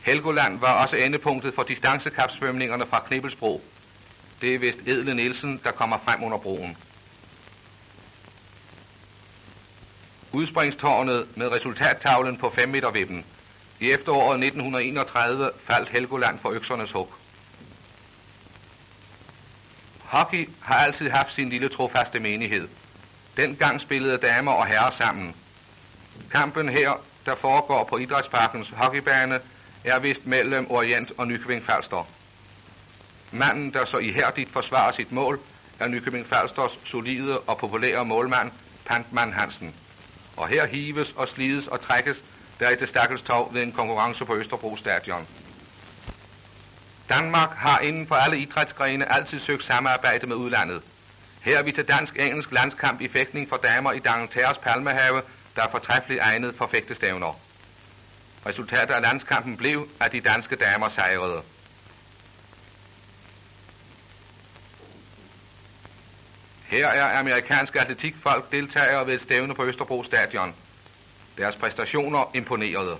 Helgoland 0.00 0.60
var 0.60 0.82
også 0.82 0.96
endepunktet 0.96 1.54
for 1.54 1.62
distancekapsvømningerne 1.62 2.86
fra 2.86 3.00
Knibbelsbro. 3.00 3.62
Det 4.40 4.54
er 4.54 4.58
vist 4.58 4.78
Edle 4.86 5.14
Nielsen, 5.14 5.60
der 5.64 5.70
kommer 5.70 5.98
frem 6.04 6.24
under 6.24 6.38
broen. 6.38 6.76
Udspringstårnet 10.32 11.36
med 11.36 11.52
resultattavlen 11.52 12.36
på 12.36 12.50
5 12.50 12.68
meter 12.68 12.90
vippen. 12.90 13.24
I 13.80 13.90
efteråret 13.90 14.44
1931 14.44 15.50
faldt 15.64 15.88
Helgoland 15.88 16.38
for 16.38 16.50
øksernes 16.50 16.92
hug. 16.92 17.12
Hockey 20.16 20.48
har 20.62 20.74
altid 20.74 21.10
haft 21.10 21.34
sin 21.34 21.50
lille 21.50 21.68
trofaste 21.68 22.20
menighed. 22.20 22.68
Dengang 23.36 23.80
spillede 23.80 24.18
damer 24.18 24.52
og 24.52 24.66
herrer 24.66 24.90
sammen. 24.90 25.34
Kampen 26.30 26.68
her, 26.68 26.90
der 27.26 27.34
foregår 27.34 27.84
på 27.84 27.96
Idrætsparkens 27.98 28.72
hockeybane, 28.76 29.40
er 29.84 29.98
vist 29.98 30.26
mellem 30.26 30.70
Orient 30.70 31.12
og 31.18 31.28
Nykøbing 31.28 31.64
Falster. 31.64 32.08
Manden, 33.32 33.72
der 33.72 33.84
så 33.84 33.98
ihærdigt 33.98 34.52
forsvarer 34.52 34.92
sit 34.92 35.12
mål, 35.12 35.40
er 35.80 35.88
Nykøbing 35.88 36.26
Falsters 36.26 36.78
solide 36.84 37.38
og 37.38 37.58
populære 37.58 38.04
målmand, 38.04 38.50
Pantman 38.86 39.32
Hansen 39.32 39.74
og 40.36 40.48
her 40.48 40.66
hives 40.66 41.12
og 41.16 41.28
slides 41.28 41.66
og 41.66 41.80
trækkes 41.80 42.24
der 42.60 42.70
i 42.70 42.76
det 42.76 42.88
stakkelstov 42.88 43.54
ved 43.54 43.62
en 43.62 43.72
konkurrence 43.72 44.24
på 44.24 44.36
Østerbro 44.36 44.76
Stadion. 44.76 45.26
Danmark 47.08 47.50
har 47.56 47.78
inden 47.78 48.06
for 48.06 48.14
alle 48.14 48.38
idrætsgrene 48.38 49.12
altid 49.12 49.40
søgt 49.40 49.64
samarbejde 49.64 50.26
med 50.26 50.36
udlandet. 50.36 50.82
Her 51.40 51.58
er 51.58 51.62
vi 51.62 51.72
til 51.72 51.84
dansk-engelsk 51.88 52.52
landskamp 52.52 53.00
i 53.00 53.08
fægtning 53.08 53.48
for 53.48 53.56
damer 53.56 53.92
i 53.92 53.98
Dangletæres 53.98 54.58
Palmehave, 54.58 55.22
der 55.56 55.62
er 55.62 55.70
fortræffeligt 55.70 56.22
egnet 56.22 56.54
for 56.58 56.66
fægtestævner. 56.66 57.40
Resultatet 58.46 58.94
af 58.94 59.02
landskampen 59.02 59.56
blev, 59.56 59.88
at 60.00 60.12
de 60.12 60.20
danske 60.20 60.56
damer 60.56 60.88
sejrede. 60.88 61.42
Her 66.66 66.88
er 66.88 67.18
amerikanske 67.18 67.80
atletikfolk 67.80 68.52
deltagere 68.52 69.06
ved 69.06 69.14
et 69.14 69.22
stævne 69.22 69.54
på 69.54 69.64
Østerbro 69.64 70.04
Stadion. 70.04 70.54
Deres 71.38 71.56
præstationer 71.56 72.30
imponerede. 72.34 72.98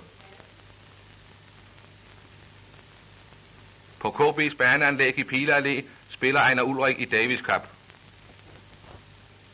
På 3.99 4.09
KB's 4.09 4.55
baneanlæg 4.57 5.19
i 5.19 5.23
Pila 5.23 5.59
Allé 5.59 5.83
spiller 6.09 6.39
Ejner 6.39 6.63
Ulrik 6.63 6.99
i 6.99 7.05
Davis 7.05 7.39
Cup. 7.39 7.67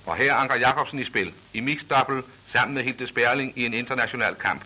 Og 0.06 0.16
her 0.16 0.34
Anker 0.34 0.56
Jacobsen 0.56 1.00
i 1.00 1.06
spil, 1.06 1.34
i 1.54 1.62
mixed 1.62 1.90
double 1.90 2.24
sammen 2.46 2.76
med 2.76 2.84
Hilde 2.84 3.08
Sperling 3.08 3.54
i 3.56 3.66
en 3.66 3.74
international 3.74 4.36
kamp. 4.36 4.64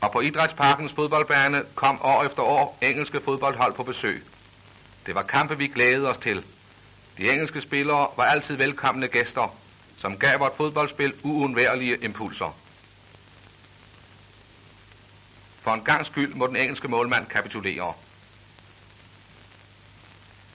Og 0.00 0.12
på 0.12 0.20
Idrætsparkens 0.20 0.92
fodboldbane 0.92 1.62
kom 1.74 2.02
år 2.02 2.24
efter 2.24 2.42
år 2.42 2.78
engelske 2.82 3.20
fodboldhold 3.24 3.74
på 3.74 3.82
besøg. 3.82 4.24
Det 5.06 5.14
var 5.14 5.22
kampe, 5.22 5.58
vi 5.58 5.66
glædede 5.66 6.10
os 6.10 6.18
til. 6.18 6.44
De 7.18 7.32
engelske 7.32 7.60
spillere 7.60 8.08
var 8.16 8.24
altid 8.24 8.56
velkomne 8.56 9.08
gæster, 9.08 9.56
som 9.98 10.18
gav 10.18 10.40
vort 10.40 10.52
fodboldspil 10.56 11.12
uundværlige 11.22 11.96
impulser. 11.96 12.56
For 15.66 15.74
en 15.74 15.84
gang 15.84 16.06
skyld 16.06 16.34
må 16.34 16.46
den 16.46 16.56
engelske 16.56 16.88
målmand 16.88 17.26
kapitulere. 17.26 17.94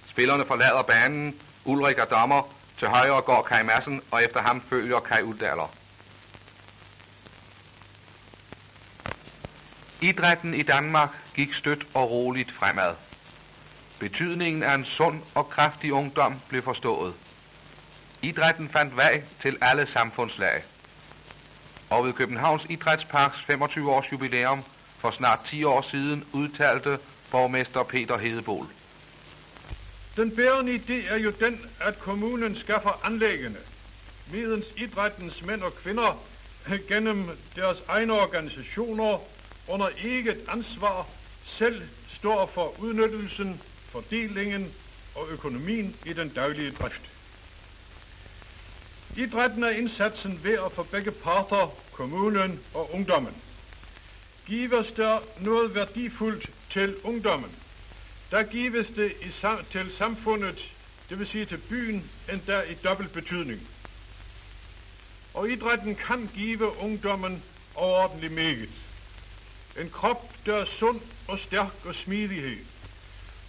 Spillerne 0.06 0.46
forlader 0.46 0.82
banen, 0.82 1.36
Ulrik 1.66 1.98
er 1.98 2.06
dommer, 2.06 2.44
til 2.78 2.88
højre 2.88 3.22
går 3.22 3.42
Kai 3.42 3.64
Madsen, 3.64 4.02
og 4.12 4.24
efter 4.24 4.42
ham 4.42 4.62
følger 4.70 5.00
Kai 5.00 5.24
Uddaler. 5.24 5.74
Idrætten 10.02 10.54
i 10.54 10.62
Danmark 10.62 11.10
gik 11.34 11.54
stødt 11.54 11.88
og 11.94 12.12
roligt 12.12 12.52
fremad. 12.52 12.96
Betydningen 14.00 14.64
af 14.64 14.76
en 14.76 14.86
sund 14.86 15.22
og 15.36 15.50
kraftig 15.50 15.94
ungdom 15.94 16.40
blev 16.50 16.64
forstået. 16.64 17.14
Idrætten 18.22 18.70
fandt 18.70 18.96
vej 18.96 19.24
til 19.40 19.58
alle 19.62 19.88
samfundslag. 19.88 20.64
Og 21.90 22.06
ved 22.06 22.14
Københavns 22.14 22.66
Idrætsparks 22.70 23.38
25 23.42 23.92
års 23.92 24.12
jubilæum 24.12 24.64
for 25.02 25.12
snart 25.12 25.40
10 25.46 25.64
år 25.64 25.82
siden 25.82 26.24
udtalte 26.34 27.00
borgmester 27.32 27.84
Peter 27.84 28.18
Hedebol. 28.18 28.68
Den 30.16 30.36
bærende 30.36 30.76
idé 30.76 31.14
er 31.14 31.18
jo 31.18 31.32
den, 31.40 31.66
at 31.80 32.00
kommunen 32.00 32.56
skaffer 32.56 33.02
anlæggene, 33.04 33.58
medens 34.32 34.66
idrættens 34.78 35.42
mænd 35.42 35.64
og 35.64 35.76
kvinder 35.76 36.24
gennem 36.90 37.30
deres 37.56 37.78
egne 37.88 38.14
organisationer 38.14 39.20
under 39.68 39.90
eget 40.04 40.38
ansvar 40.48 41.08
selv 41.46 41.82
står 42.18 42.52
for 42.54 42.74
udnyttelsen, 42.80 43.62
fordelingen 43.92 44.74
og 45.16 45.28
økonomien 45.30 45.96
i 46.06 46.14
den 46.14 46.30
daglige 46.30 46.72
drift. 46.72 47.02
Idrætten 49.16 49.64
er 49.64 49.70
indsatsen 49.70 50.40
værd 50.44 50.72
for 50.76 50.84
begge 50.84 51.12
parter, 51.12 51.74
kommunen 51.94 52.60
og 52.74 52.94
ungdommen. 52.94 53.34
Gives 54.52 54.88
der 54.96 55.20
noget 55.40 55.76
værdifuldt 55.76 56.50
til 56.70 56.96
ungdommen, 57.04 57.52
der 58.32 58.44
gives 58.44 58.88
det 58.96 59.14
i 59.22 59.32
sam- 59.42 59.66
til 59.72 59.92
samfundet, 59.98 60.66
det 61.10 61.20
vil 61.20 61.28
sige 61.28 61.46
til 61.46 61.58
byen, 61.58 62.12
endda 62.32 62.62
i 62.62 62.74
dobbelt 62.74 63.14
betydning. 63.14 63.68
Og 65.34 65.50
idrætten 65.50 65.96
kan 65.96 66.30
give 66.36 66.78
ungdommen 66.78 67.44
overordentlig 67.76 68.32
meget. 68.32 68.70
En 69.80 69.90
krop, 69.90 70.32
der 70.46 70.56
er 70.56 70.66
sund 70.80 71.02
og 71.28 71.40
stærk 71.40 71.86
og 71.86 71.96
smidighed. 71.96 72.58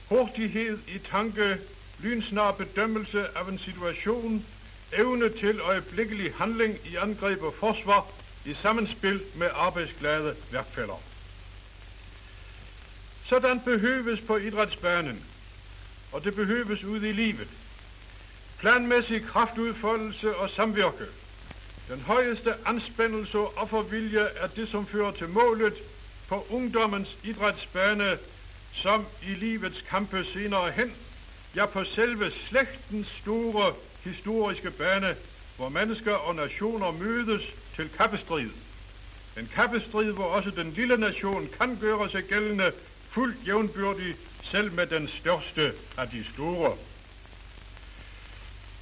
Hurtighed 0.09 0.79
i 0.89 0.99
tanke, 0.99 1.59
lynsnar 1.99 2.51
bedømmelse 2.53 3.27
af 3.39 3.49
en 3.49 3.59
situation, 3.59 4.47
evne 4.93 5.29
til 5.39 5.61
øjeblikkelig 5.61 6.35
handling 6.35 6.79
i 6.85 6.97
angreb 6.97 7.43
og 7.43 7.55
forsvar 7.61 8.11
i 8.45 8.55
sammenspil 8.63 9.23
med 9.35 9.49
arbejdsglade 9.55 10.37
værkfælder. 10.51 11.03
Sådan 13.25 13.61
behøves 13.61 14.21
på 14.21 14.37
idrætsbanen, 14.37 15.25
og 16.13 16.25
det 16.25 16.35
behøves 16.35 16.85
ude 16.85 17.09
i 17.09 17.13
livet. 17.13 17.49
Planmæssig 18.59 19.23
kraftudfoldelse 19.27 20.37
og 20.37 20.51
samvirke. 20.51 21.05
Den 21.89 22.01
højeste 22.01 22.55
anspændelse 22.67 23.39
og 23.39 23.53
offervilje 23.57 24.21
er 24.21 24.47
det, 24.47 24.69
som 24.69 24.87
fører 24.87 25.11
til 25.11 25.29
målet 25.29 25.75
på 26.29 26.47
ungdommens 26.51 27.17
idrætsbane, 27.25 28.19
som 28.73 29.07
i 29.23 29.35
livets 29.35 29.85
kampe 29.89 30.25
senere 30.33 30.71
hen, 30.71 30.97
ja 31.57 31.67
på 31.67 31.85
selve 31.85 32.33
slægtens 32.49 33.09
store 33.09 33.75
historiske 34.05 34.71
bane, 34.71 35.17
hvor 35.57 35.69
mennesker 35.69 36.15
og 36.15 36.35
nationer 36.35 36.91
mødes 36.91 37.43
til 37.77 37.89
kappestrid. 37.89 38.51
En 39.39 39.51
kappestrid, 39.55 40.13
hvor 40.13 40.25
også 40.25 40.51
den 40.51 40.73
lille 40.73 40.97
nation 40.97 41.49
kan 41.61 41.79
gøre 41.81 42.11
sig 42.11 42.25
gældende 42.25 42.73
fuldt 43.11 43.47
jævnbyrdig 43.47 44.17
selv 44.43 44.73
med 44.73 44.87
den 44.87 45.09
største 45.09 45.73
af 45.99 46.09
de 46.09 46.25
store. 46.35 46.77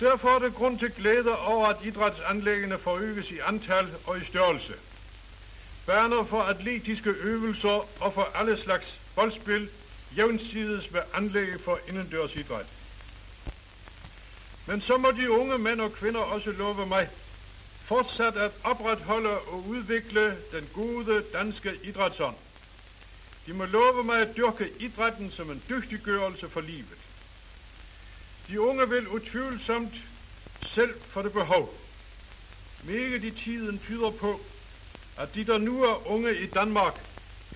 Derfor 0.00 0.28
er 0.28 0.38
det 0.38 0.54
grund 0.54 0.78
til 0.78 0.90
glæde 0.90 1.38
over, 1.38 1.66
at 1.66 1.76
idrætsanlæggene 1.84 2.78
forøges 2.78 3.30
i 3.30 3.38
antal 3.38 3.86
og 4.06 4.18
i 4.18 4.24
størrelse. 4.24 4.74
Baner 5.86 6.24
for 6.24 6.42
atletiske 6.42 7.10
øvelser 7.10 7.88
og 8.00 8.14
for 8.14 8.28
alle 8.34 8.62
slags 8.62 8.86
boldspil 9.14 9.68
jævnsides 10.16 10.90
med 10.92 11.00
anlæg 11.14 11.60
for 11.64 11.78
indendørs 11.88 12.34
idræt. 12.34 12.66
Men 14.66 14.80
så 14.80 14.98
må 14.98 15.10
de 15.10 15.30
unge 15.30 15.58
mænd 15.58 15.80
og 15.80 15.92
kvinder 15.92 16.20
også 16.20 16.50
love 16.50 16.86
mig 16.86 17.08
fortsat 17.90 18.36
at 18.36 18.52
opretholde 18.64 19.38
og 19.38 19.68
udvikle 19.68 20.36
den 20.52 20.68
gode 20.74 21.24
danske 21.32 21.72
idrætsånd. 21.84 22.36
De 23.46 23.52
må 23.52 23.64
love 23.64 24.04
mig 24.04 24.20
at 24.20 24.36
dyrke 24.36 24.70
idrætten 24.80 25.30
som 25.30 25.50
en 25.50 25.62
dygtiggørelse 25.68 26.48
for 26.48 26.60
livet. 26.60 26.98
De 28.48 28.60
unge 28.60 28.88
vil 28.88 29.08
utvivlsomt 29.08 29.94
selv 30.62 30.94
for 31.12 31.22
det 31.22 31.32
behov. 31.32 31.74
Meget 32.86 33.24
i 33.24 33.30
tiden 33.30 33.78
tyder 33.78 34.10
på, 34.10 34.40
at 35.18 35.34
de, 35.34 35.44
der 35.44 35.58
nu 35.58 35.84
er 35.84 36.10
unge 36.10 36.36
i 36.40 36.46
Danmark, 36.46 36.94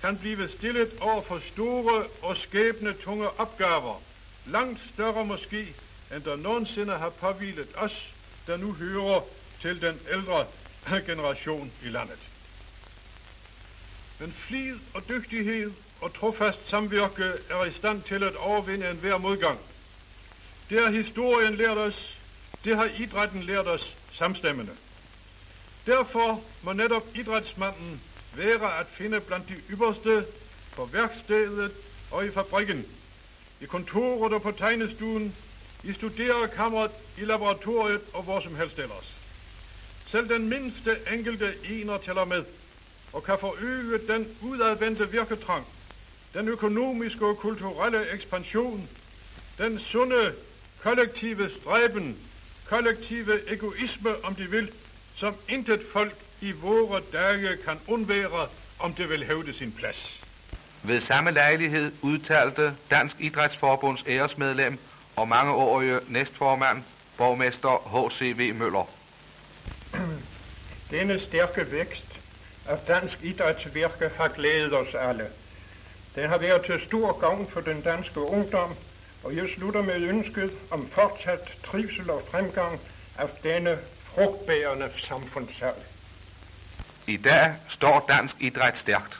kan 0.01 0.17
blive 0.17 0.49
stillet 0.49 0.91
over 1.01 1.21
for 1.21 1.41
store 1.53 2.07
og 2.21 2.37
skæbne 2.37 2.93
tunge 2.93 3.39
opgaver, 3.39 4.01
langt 4.45 4.79
større 4.93 5.25
måske, 5.25 5.75
end 6.15 6.23
der 6.23 6.35
nogensinde 6.35 6.93
har 6.93 7.09
påvilet 7.09 7.67
os, 7.75 8.13
der 8.47 8.57
nu 8.57 8.73
hører 8.73 9.23
til 9.65 9.81
den 9.81 9.99
ældre 10.11 10.47
generation 11.05 11.71
i 11.85 11.89
landet. 11.89 12.19
Men 14.19 14.31
flid 14.31 14.75
og 14.93 15.01
dygtighed 15.09 15.71
og 16.01 16.13
trofast 16.13 16.69
samvirke 16.69 17.23
er 17.49 17.65
i 17.65 17.73
stand 17.73 18.01
til 18.01 18.23
at 18.23 18.35
overvinde 18.35 18.89
enhver 18.89 19.17
modgang. 19.17 19.59
Det 20.69 20.79
har 20.81 20.91
historien 20.91 21.55
lært 21.55 21.77
os, 21.77 22.17
det 22.63 22.77
har 22.77 22.89
idrætten 22.99 23.43
lært 23.43 23.67
os 23.67 23.97
samstemmende. 24.13 24.71
Derfor 25.85 26.43
må 26.63 26.73
netop 26.73 27.03
idrætsmanden 27.15 28.01
være 28.35 28.79
at 28.79 28.87
finde 28.97 29.19
blandt 29.19 29.49
de 29.49 29.53
ypperste 29.69 30.25
på 30.75 30.85
værkstedet 30.85 31.71
og 32.11 32.25
i 32.25 32.31
fabrikken, 32.31 32.85
i 33.61 33.65
kontoret 33.65 34.33
og 34.33 34.41
på 34.41 34.51
tegnestuen, 34.51 35.35
i 35.83 35.93
studerekammeret, 35.93 36.91
i 37.17 37.21
laboratoriet 37.21 38.01
og 38.13 38.23
hvor 38.23 38.39
som 38.39 38.55
helst 38.55 38.79
ellers. 38.79 39.14
Selv 40.07 40.29
den 40.29 40.49
mindste 40.49 40.97
enkelte 41.13 41.53
ener 41.69 41.97
tæller 41.97 42.25
med 42.25 42.43
og 43.13 43.23
kan 43.23 43.37
forøge 43.39 43.99
den 44.07 44.27
udadvendte 44.41 45.11
virketrang, 45.11 45.65
den 46.33 46.47
økonomiske 46.47 47.25
og 47.25 47.37
kulturelle 47.37 48.09
ekspansion, 48.13 48.89
den 49.57 49.79
sunde 49.79 50.33
kollektive 50.83 51.49
stræben, 51.61 52.17
kollektive 52.69 53.51
egoisme, 53.53 54.25
om 54.25 54.35
de 54.35 54.49
vil, 54.49 54.71
som 55.15 55.35
intet 55.49 55.81
folk 55.93 56.13
i 56.41 56.51
vore 56.51 57.01
dage 57.13 57.57
kan 57.65 57.77
undvære, 57.87 58.47
om 58.79 58.93
det 58.93 59.09
vil 59.09 59.23
hævde 59.23 59.53
sin 59.53 59.71
plads. 59.71 60.21
Ved 60.83 61.01
samme 61.01 61.31
lejlighed 61.31 61.91
udtalte 62.01 62.75
Dansk 62.91 63.15
Idrætsforbunds 63.19 64.03
æresmedlem 64.07 64.77
og 65.15 65.27
mangeårige 65.27 65.99
næstformand, 66.07 66.83
borgmester 67.17 68.07
H.C.V. 68.09 68.53
Møller. 68.55 68.89
Denne 70.91 71.19
stærke 71.19 71.71
vækst 71.71 72.21
af 72.65 72.77
dansk 72.87 73.17
idrætsvirke 73.21 74.09
har 74.17 74.27
glædet 74.27 74.73
os 74.73 74.95
alle. 74.95 75.29
Den 76.15 76.29
har 76.29 76.37
været 76.37 76.65
til 76.65 76.81
stor 76.87 77.19
gavn 77.19 77.47
for 77.49 77.61
den 77.61 77.81
danske 77.81 78.19
ungdom, 78.19 78.75
og 79.23 79.35
jeg 79.35 79.49
slutter 79.55 79.81
med 79.81 79.95
ønsket 79.95 80.51
om 80.71 80.89
fortsat 80.89 81.51
trivsel 81.63 82.09
og 82.09 82.23
fremgang 82.31 82.79
af 83.17 83.29
denne 83.43 83.79
frugtbærende 84.03 84.91
samfundssal. 84.97 85.73
I 87.07 87.17
dag 87.17 87.55
står 87.67 88.05
dansk 88.09 88.35
idræt 88.39 88.77
stærkt. 88.77 89.19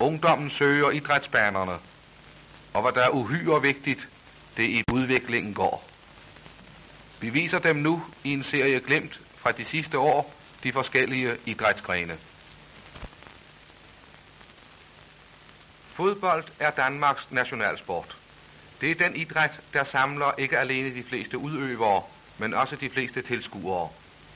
Ungdommen 0.00 0.50
søger 0.50 0.90
idrætsbanerne, 0.90 1.78
og 2.74 2.82
hvad 2.82 2.92
der 2.92 3.00
er 3.04 3.10
uhyre 3.10 3.62
vigtigt, 3.62 4.08
det 4.56 4.64
i 4.64 4.82
udviklingen 4.92 5.54
går. 5.54 5.88
Vi 7.20 7.30
viser 7.30 7.58
dem 7.58 7.76
nu 7.76 8.02
i 8.24 8.32
en 8.32 8.44
serie 8.44 8.80
glemt 8.80 9.20
fra 9.36 9.52
de 9.52 9.64
sidste 9.64 9.98
år 9.98 10.34
de 10.64 10.72
forskellige 10.72 11.36
idrætsgrene. 11.46 12.18
Fodbold 15.88 16.44
er 16.58 16.70
Danmarks 16.70 17.26
nationalsport. 17.30 18.16
Det 18.80 18.90
er 18.90 18.94
den 18.94 19.16
idræt, 19.16 19.60
der 19.72 19.84
samler 19.84 20.32
ikke 20.38 20.58
alene 20.58 20.94
de 20.94 21.04
fleste 21.04 21.38
udøvere, 21.38 22.02
men 22.38 22.54
også 22.54 22.76
de 22.76 22.90
fleste 22.90 23.22
tilskuere. 23.22 23.88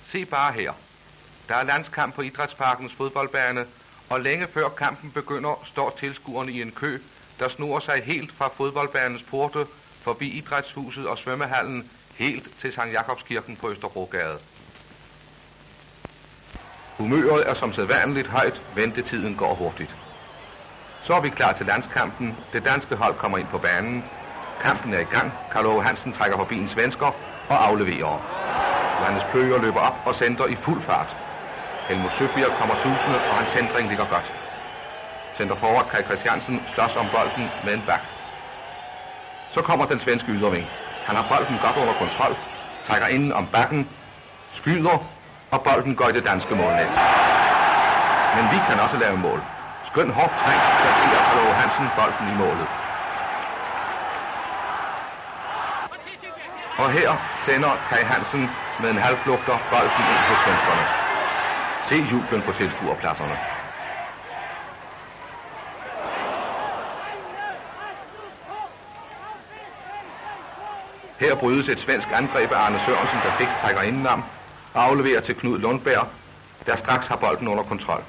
Se 0.02 0.24
bare 0.24 0.52
her. 0.52 0.72
Der 1.48 1.54
er 1.54 1.62
landskamp 1.64 2.14
på 2.14 2.22
Idrætsparkens 2.22 2.92
fodboldbane, 2.92 3.66
og 4.08 4.20
længe 4.20 4.48
før 4.48 4.68
kampen 4.68 5.12
begynder, 5.12 5.62
står 5.64 5.96
tilskuerne 6.00 6.52
i 6.52 6.62
en 6.62 6.72
kø, 6.72 7.00
der 7.38 7.48
snor 7.48 7.80
sig 7.80 8.02
helt 8.04 8.32
fra 8.32 8.50
fodboldbanens 8.56 9.22
porte, 9.22 9.66
forbi 10.02 10.28
Idrætshuset 10.28 11.06
og 11.06 11.18
svømmehallen, 11.18 11.90
helt 12.14 12.58
til 12.58 12.72
Sankt 12.72 12.94
Jakobskirken 12.94 13.56
på 13.56 13.70
Østerbrogade. 13.70 14.38
Humøret 16.98 17.50
er 17.50 17.54
som 17.54 17.72
sædvanligt 17.72 18.28
højt, 18.28 18.62
ventetiden 18.74 19.36
går 19.36 19.54
hurtigt. 19.54 19.96
Så 21.02 21.12
er 21.12 21.20
vi 21.20 21.28
klar 21.28 21.52
til 21.52 21.66
landskampen. 21.66 22.36
Det 22.52 22.64
danske 22.64 22.96
hold 22.96 23.14
kommer 23.14 23.38
ind 23.38 23.48
på 23.48 23.58
banen. 23.58 24.04
Kampen 24.60 24.94
er 24.94 24.98
i 24.98 25.04
gang. 25.04 25.32
Karl 25.50 25.66
Ove 25.66 25.84
Hansen 25.84 26.12
trækker 26.12 26.38
forbi 26.38 26.58
en 26.58 26.68
svensker 26.68 27.06
og 27.48 27.66
afleverer. 27.68 28.22
Johannes 28.98 29.24
Pøger 29.24 29.58
løber 29.58 29.80
op 29.80 30.02
og 30.06 30.14
sender 30.14 30.46
i 30.46 30.56
fuld 30.56 30.82
fart. 30.82 31.16
Helmut 31.88 32.12
Søbjerg 32.12 32.52
kommer 32.54 32.74
susende, 32.74 33.20
og 33.28 33.36
hans 33.36 33.50
centring 33.50 33.88
ligger 33.88 34.04
godt. 34.04 34.32
Center 35.36 35.56
forward 35.56 35.90
Kai 35.90 36.02
Christiansen 36.02 36.66
slås 36.66 36.96
om 36.96 37.10
bolden 37.10 37.52
med 37.62 37.74
en 37.74 37.82
bak. 37.82 38.08
Så 39.50 39.62
kommer 39.62 39.86
den 39.86 40.00
svenske 40.00 40.32
yderving. 40.32 40.70
Han 41.02 41.16
har 41.16 41.26
bolden 41.28 41.58
godt 41.58 41.76
under 41.76 41.94
kontrol, 41.94 42.36
trækker 42.86 43.06
inden 43.06 43.32
om 43.32 43.48
bakken, 43.52 43.88
skyder, 44.50 45.17
og 45.50 45.64
bolden 45.64 45.96
går 45.96 46.08
i 46.08 46.12
det 46.12 46.24
danske 46.24 46.54
målnet. 46.54 46.88
Men 48.32 48.50
vi 48.50 48.58
kan 48.58 48.80
også 48.80 48.96
lave 48.96 49.16
mål. 49.16 49.44
Skøn 49.82 50.10
hårdt 50.10 50.38
trængt, 50.38 50.64
placerer 50.80 51.22
Karlo 51.22 51.52
Hansen 51.52 51.90
bolden 51.90 52.28
i 52.28 52.34
målet. 52.34 52.68
Og 56.76 56.90
her 56.90 57.32
sender 57.44 57.86
Kai 57.88 58.02
Hansen 58.02 58.56
med 58.78 58.90
en 58.90 58.98
halvflugter 58.98 59.58
bolden 59.70 60.06
ind 60.08 60.24
på 60.26 60.34
svenskerne. 60.34 60.86
Se 61.80 61.94
jublen 61.94 62.42
på 62.42 62.52
tilskuerpladserne. 62.52 63.36
Her 71.20 71.34
brydes 71.34 71.68
et 71.68 71.80
svensk 71.80 72.08
angreb 72.12 72.52
af 72.52 72.58
Arne 72.58 72.80
Sørensen, 72.80 73.22
der 73.22 73.32
fik 73.38 73.60
trækker 73.60 73.82
indenom 73.82 74.24
afleverer 74.74 75.20
til 75.20 75.34
Knud 75.34 75.58
Lundberg, 75.58 76.06
der 76.66 76.76
straks 76.76 77.06
har 77.06 77.16
bolden 77.16 77.48
under 77.48 77.64
kontrol. 77.64 78.02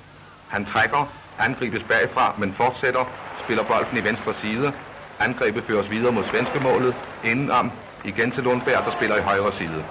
Han 0.47 0.65
trækker, 0.65 1.13
angribes 1.39 1.83
bagfra, 1.83 2.35
men 2.37 2.53
fortsætter, 2.53 3.05
spiller 3.37 3.63
bolden 3.63 3.97
i 3.97 4.03
venstre 4.03 4.35
side. 4.35 4.73
Angrebet 5.19 5.63
føres 5.63 5.89
videre 5.89 6.11
mod 6.11 6.25
svenske 6.25 6.59
målet, 6.59 6.95
indenom 7.23 7.71
igen 8.03 8.31
til 8.31 8.43
Lundberg, 8.43 8.85
der 8.85 8.91
spiller 8.91 9.17
i 9.17 9.21
højre 9.21 9.53
side. 9.53 9.85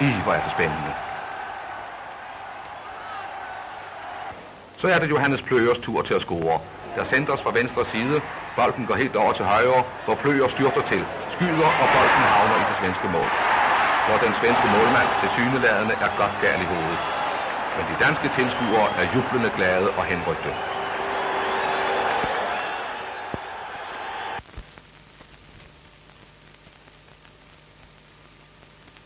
I, 0.00 0.20
hvor 0.20 0.32
er 0.32 0.40
det 0.40 0.50
spændende. 0.50 0.94
Så 4.76 4.88
er 4.88 4.98
det 4.98 5.10
Johannes 5.10 5.42
Pløgers 5.42 5.78
tur 5.78 6.02
til 6.02 6.14
at 6.14 6.22
score. 6.22 6.60
Der 6.94 7.04
sendes 7.04 7.42
fra 7.42 7.52
venstre 7.52 7.86
side. 7.86 8.22
Bolden 8.56 8.86
går 8.86 8.94
helt 8.94 9.16
over 9.16 9.32
til 9.32 9.44
højre, 9.44 9.84
hvor 10.04 10.14
Pløger 10.14 10.48
styrter 10.48 10.80
til, 10.80 11.06
skyder, 11.28 11.66
og 11.66 11.90
bolden 11.90 12.24
havner 12.24 12.56
i 12.56 12.64
det 12.64 12.76
svenske 12.76 13.08
mål. 13.08 13.30
Hvor 14.04 14.16
den 14.16 14.34
svenske 14.34 14.68
målmand 14.68 15.08
til 15.20 15.30
syneladende 15.30 15.94
er 15.94 16.08
godt 16.08 16.38
gal 16.40 16.62
i 16.62 16.66
hovedet. 16.66 17.00
Men 17.76 17.88
de 17.88 17.96
danske 18.04 18.28
tilskuere 18.28 18.96
er 18.96 19.04
jublende 19.14 19.50
glade 19.50 19.90
og 19.90 20.04
henrygte. 20.04 20.54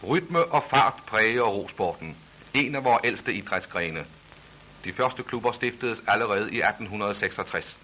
Rytme 0.09 0.45
og 0.45 0.63
fart 0.71 0.95
præger 1.07 1.43
rosporten, 1.43 2.17
en 2.55 2.75
af 2.75 2.85
vores 2.85 3.01
ældste 3.05 3.35
idrætsgrene. 3.35 4.05
De 4.85 4.93
første 4.93 5.23
klubber 5.23 5.53
stiftedes 5.53 5.99
allerede 6.09 6.43
i 6.53 6.59
1866. 6.63 7.77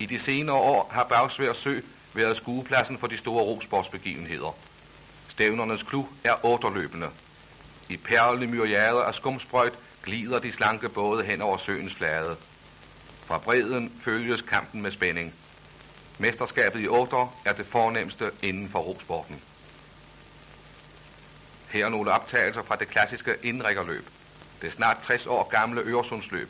I 0.00 0.06
de 0.06 0.20
senere 0.24 0.56
år 0.56 0.90
har 0.92 1.04
Bagsvær 1.04 1.52
Sø 1.52 1.80
været 2.14 2.36
skuepladsen 2.36 2.98
for 2.98 3.06
de 3.06 3.16
store 3.16 3.42
rosportsbegivenheder. 3.44 4.56
Stævnernes 5.34 5.82
klub 5.82 6.06
er 6.24 6.44
otterløbende. 6.44 7.10
I 7.88 7.96
perle 7.96 8.46
myriader 8.46 9.02
af 9.02 9.14
skumsprøjt 9.14 9.72
glider 10.02 10.38
de 10.38 10.52
slanke 10.52 10.88
både 10.88 11.24
hen 11.24 11.42
over 11.42 11.58
søens 11.58 11.94
flade. 11.94 12.36
Fra 13.26 13.38
bredden 13.38 13.92
følges 14.04 14.42
kampen 14.42 14.82
med 14.82 14.92
spænding. 14.92 15.34
Mesterskabet 16.18 16.82
i 16.82 16.88
otter 16.88 17.40
er 17.44 17.52
det 17.52 17.66
fornemmeste 17.66 18.30
inden 18.42 18.68
for 18.68 18.78
rosporten. 18.78 19.40
Her 21.68 21.84
er 21.84 21.90
nogle 21.90 22.10
optagelser 22.10 22.62
fra 22.62 22.76
det 22.76 22.88
klassiske 22.88 23.36
indrikkerløb. 23.42 24.06
Det 24.62 24.72
snart 24.72 24.98
60 25.02 25.26
år 25.26 25.48
gamle 25.48 25.80
Øresundsløb. 25.80 26.48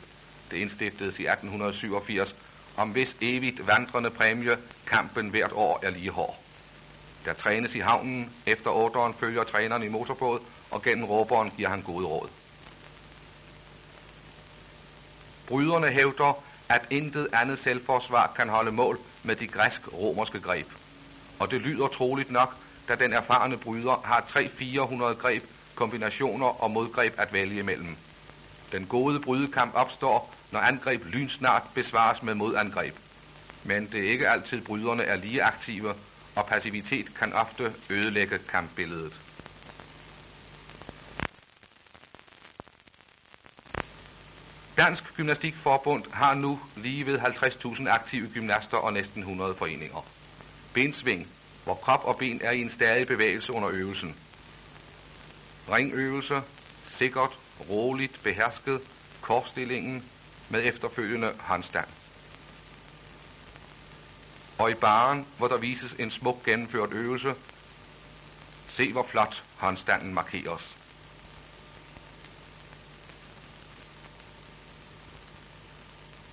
Det 0.51 0.57
indstiftedes 0.57 1.19
i 1.19 1.27
1887, 1.27 2.35
om 2.77 2.89
hvis 2.89 3.15
evigt 3.21 3.67
vandrende 3.67 4.09
præmie 4.09 4.57
kampen 4.87 5.29
hvert 5.29 5.51
år 5.51 5.79
er 5.83 5.89
lige 5.89 6.11
hård. 6.11 6.44
Der 7.25 7.33
trænes 7.33 7.75
i 7.75 7.79
havnen, 7.79 8.31
efter 8.45 8.69
ordren 8.69 9.13
følger 9.19 9.43
træneren 9.43 9.83
i 9.83 9.87
motorbåd, 9.87 10.39
og 10.71 10.81
gennem 10.81 11.05
råberen 11.05 11.51
giver 11.57 11.69
han 11.69 11.81
gode 11.81 12.05
råd. 12.05 12.29
Bryderne 15.47 15.87
hævder, 15.87 16.43
at 16.69 16.87
intet 16.89 17.27
andet 17.33 17.59
selvforsvar 17.59 18.33
kan 18.35 18.49
holde 18.49 18.71
mål 18.71 18.99
med 19.23 19.35
de 19.35 19.47
græsk-romerske 19.47 20.39
greb. 20.39 20.67
Og 21.39 21.51
det 21.51 21.61
lyder 21.61 21.87
troligt 21.87 22.31
nok, 22.31 22.55
da 22.87 22.95
den 22.95 23.13
erfarne 23.13 23.57
bryder 23.57 24.01
har 24.03 24.21
300-400 24.21 25.21
greb, 25.21 25.43
kombinationer 25.75 26.63
og 26.63 26.71
modgreb 26.71 27.13
at 27.17 27.33
vælge 27.33 27.59
imellem. 27.59 27.95
Den 28.71 28.85
gode 28.85 29.19
brydekamp 29.19 29.71
opstår, 29.75 30.33
når 30.51 30.59
angreb 30.59 31.05
lynsnart 31.05 31.63
besvares 31.73 32.23
med 32.23 32.35
modangreb. 32.35 32.95
Men 33.63 33.87
det 33.91 34.05
er 34.05 34.09
ikke 34.09 34.29
altid 34.29 34.61
bryderne 34.61 35.03
er 35.03 35.15
lige 35.15 35.43
aktive, 35.43 35.93
og 36.35 36.45
passivitet 36.45 37.15
kan 37.15 37.33
ofte 37.33 37.73
ødelægge 37.89 38.39
kampbilledet. 38.39 39.21
Dansk 44.77 45.03
Gymnastikforbund 45.15 46.03
har 46.13 46.33
nu 46.35 46.59
lige 46.77 47.05
ved 47.05 47.19
50.000 47.19 47.89
aktive 47.89 48.29
gymnaster 48.33 48.77
og 48.77 48.93
næsten 48.93 49.19
100 49.21 49.55
foreninger. 49.55 50.05
Bensving, 50.73 51.27
hvor 51.63 51.75
krop 51.75 52.05
og 52.05 52.17
ben 52.17 52.41
er 52.41 52.51
i 52.51 52.61
en 52.61 52.71
stadig 52.71 53.07
bevægelse 53.07 53.53
under 53.53 53.69
øvelsen. 53.69 54.15
Ringøvelser, 55.69 56.41
sikkert, 56.83 57.39
roligt, 57.69 58.23
behersket, 58.23 58.81
korsstillingen 59.21 60.03
med 60.49 60.61
efterfølgende 60.63 61.33
håndstand. 61.39 61.87
Og 64.57 64.71
i 64.71 64.73
baren, 64.73 65.27
hvor 65.37 65.47
der 65.47 65.57
vises 65.57 65.95
en 65.99 66.11
smuk 66.11 66.43
gennemført 66.43 66.93
øvelse, 66.93 67.35
se 68.67 68.91
hvor 68.91 69.07
flot 69.11 69.43
håndstanden 69.57 70.13
markeres. 70.13 70.75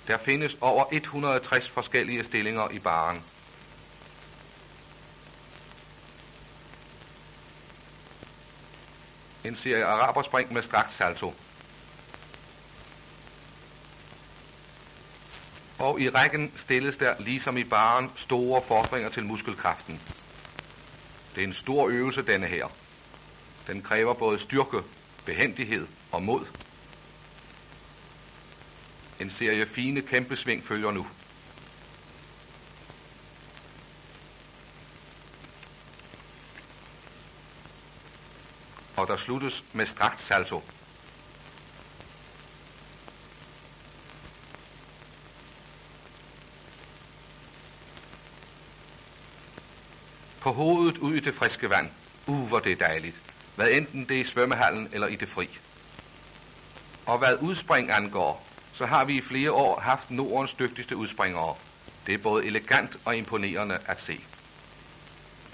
Der 0.06 0.18
findes 0.18 0.56
over 0.60 0.84
160 0.92 1.68
forskellige 1.68 2.24
stillinger 2.24 2.68
i 2.70 2.78
baren. 2.78 3.22
En 9.44 9.56
serie 9.56 9.84
araberspring 9.84 10.52
med 10.52 10.62
strakt 10.62 10.92
salto. 10.92 11.34
Og 15.82 16.00
i 16.00 16.08
rækken 16.08 16.52
stilles 16.56 16.96
der, 16.96 17.14
ligesom 17.20 17.56
i 17.56 17.64
baren, 17.64 18.10
store 18.16 18.62
fordringer 18.68 19.10
til 19.10 19.24
muskelkraften. 19.24 20.00
Det 21.34 21.42
er 21.42 21.46
en 21.46 21.54
stor 21.54 21.88
øvelse, 21.88 22.22
denne 22.22 22.46
her. 22.46 22.66
Den 23.66 23.82
kræver 23.82 24.14
både 24.14 24.38
styrke, 24.38 24.82
behendighed 25.26 25.86
og 26.12 26.22
mod. 26.22 26.46
En 29.20 29.30
serie 29.30 29.66
fine 29.66 30.02
kæmpesving 30.02 30.64
følger 30.64 30.90
nu. 30.90 31.06
Og 38.96 39.06
der 39.06 39.16
sluttes 39.16 39.64
med 39.72 39.86
strakt 39.86 40.20
salto. 40.20 40.62
Hovedet 50.52 50.98
ud 50.98 51.14
i 51.14 51.20
det 51.20 51.34
friske 51.34 51.70
vand. 51.70 51.88
Uh, 52.26 52.48
hvor 52.48 52.58
det 52.58 52.72
er 52.72 52.76
dejligt. 52.76 53.16
Hvad 53.56 53.70
enten 53.70 54.04
det 54.08 54.16
er 54.16 54.20
i 54.20 54.24
svømmehallen 54.24 54.88
eller 54.92 55.06
i 55.06 55.16
det 55.16 55.28
fri. 55.28 55.48
Og 57.06 57.18
hvad 57.18 57.36
udspring 57.40 57.90
angår, 57.90 58.46
så 58.72 58.86
har 58.86 59.04
vi 59.04 59.14
i 59.16 59.20
flere 59.20 59.52
år 59.52 59.80
haft 59.80 60.10
Nordens 60.10 60.54
dygtigste 60.54 60.96
udspringere. 60.96 61.54
Det 62.06 62.14
er 62.14 62.18
både 62.18 62.46
elegant 62.46 62.96
og 63.04 63.16
imponerende 63.16 63.78
at 63.86 64.00
se. 64.00 64.20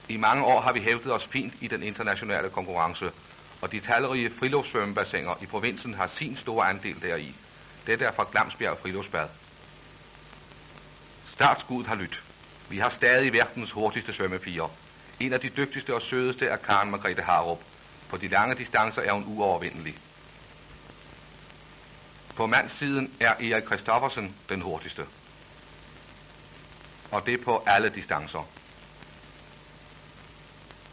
I 0.09 0.17
mange 0.17 0.45
år 0.45 0.61
har 0.61 0.73
vi 0.73 0.81
hævdet 0.81 1.13
os 1.13 1.25
fint 1.25 1.55
i 1.61 1.69
den 1.69 1.83
internationale 1.83 2.51
konkurrence, 2.51 3.11
og 3.61 3.73
de 3.73 3.81
talrige 3.81 4.31
friluftssvømmebassiner 4.39 5.35
i 5.43 5.47
provinsen 5.47 5.95
har 5.95 6.11
sin 6.19 6.37
store 6.37 6.69
andel 6.69 7.03
deri. 7.03 7.35
Dette 7.87 8.05
er 8.05 8.13
fra 8.13 8.27
Glamsbjerg 8.33 8.79
Friluftsbad. 8.83 9.29
Startskuddet 11.27 11.87
har 11.87 11.95
lyttet. 11.95 12.21
Vi 12.69 12.79
har 12.79 12.91
stadig 12.91 13.33
verdens 13.33 13.71
hurtigste 13.71 14.13
svømmepiger. 14.13 14.69
En 15.21 15.33
af 15.33 15.41
de 15.41 15.49
dygtigste 15.49 15.95
og 15.95 16.03
sødeste 16.03 16.47
er 16.47 16.57
Karen 16.57 16.91
Margrethe 16.91 17.23
Harup. 17.23 17.61
På 18.09 18.17
de 18.17 18.29
lange 18.29 18.55
distancer 18.55 19.03
er 19.03 19.13
hun 19.13 19.25
uovervindelig. 19.27 19.97
På 22.37 22.47
mandssiden 22.47 23.13
er 23.21 23.31
Erik 23.31 23.67
Christoffersen 23.67 24.35
den 24.49 24.61
hurtigste. 24.61 25.07
Og 27.11 27.27
det 27.27 27.45
på 27.45 27.65
alle 27.67 27.89
distancer. 27.89 28.49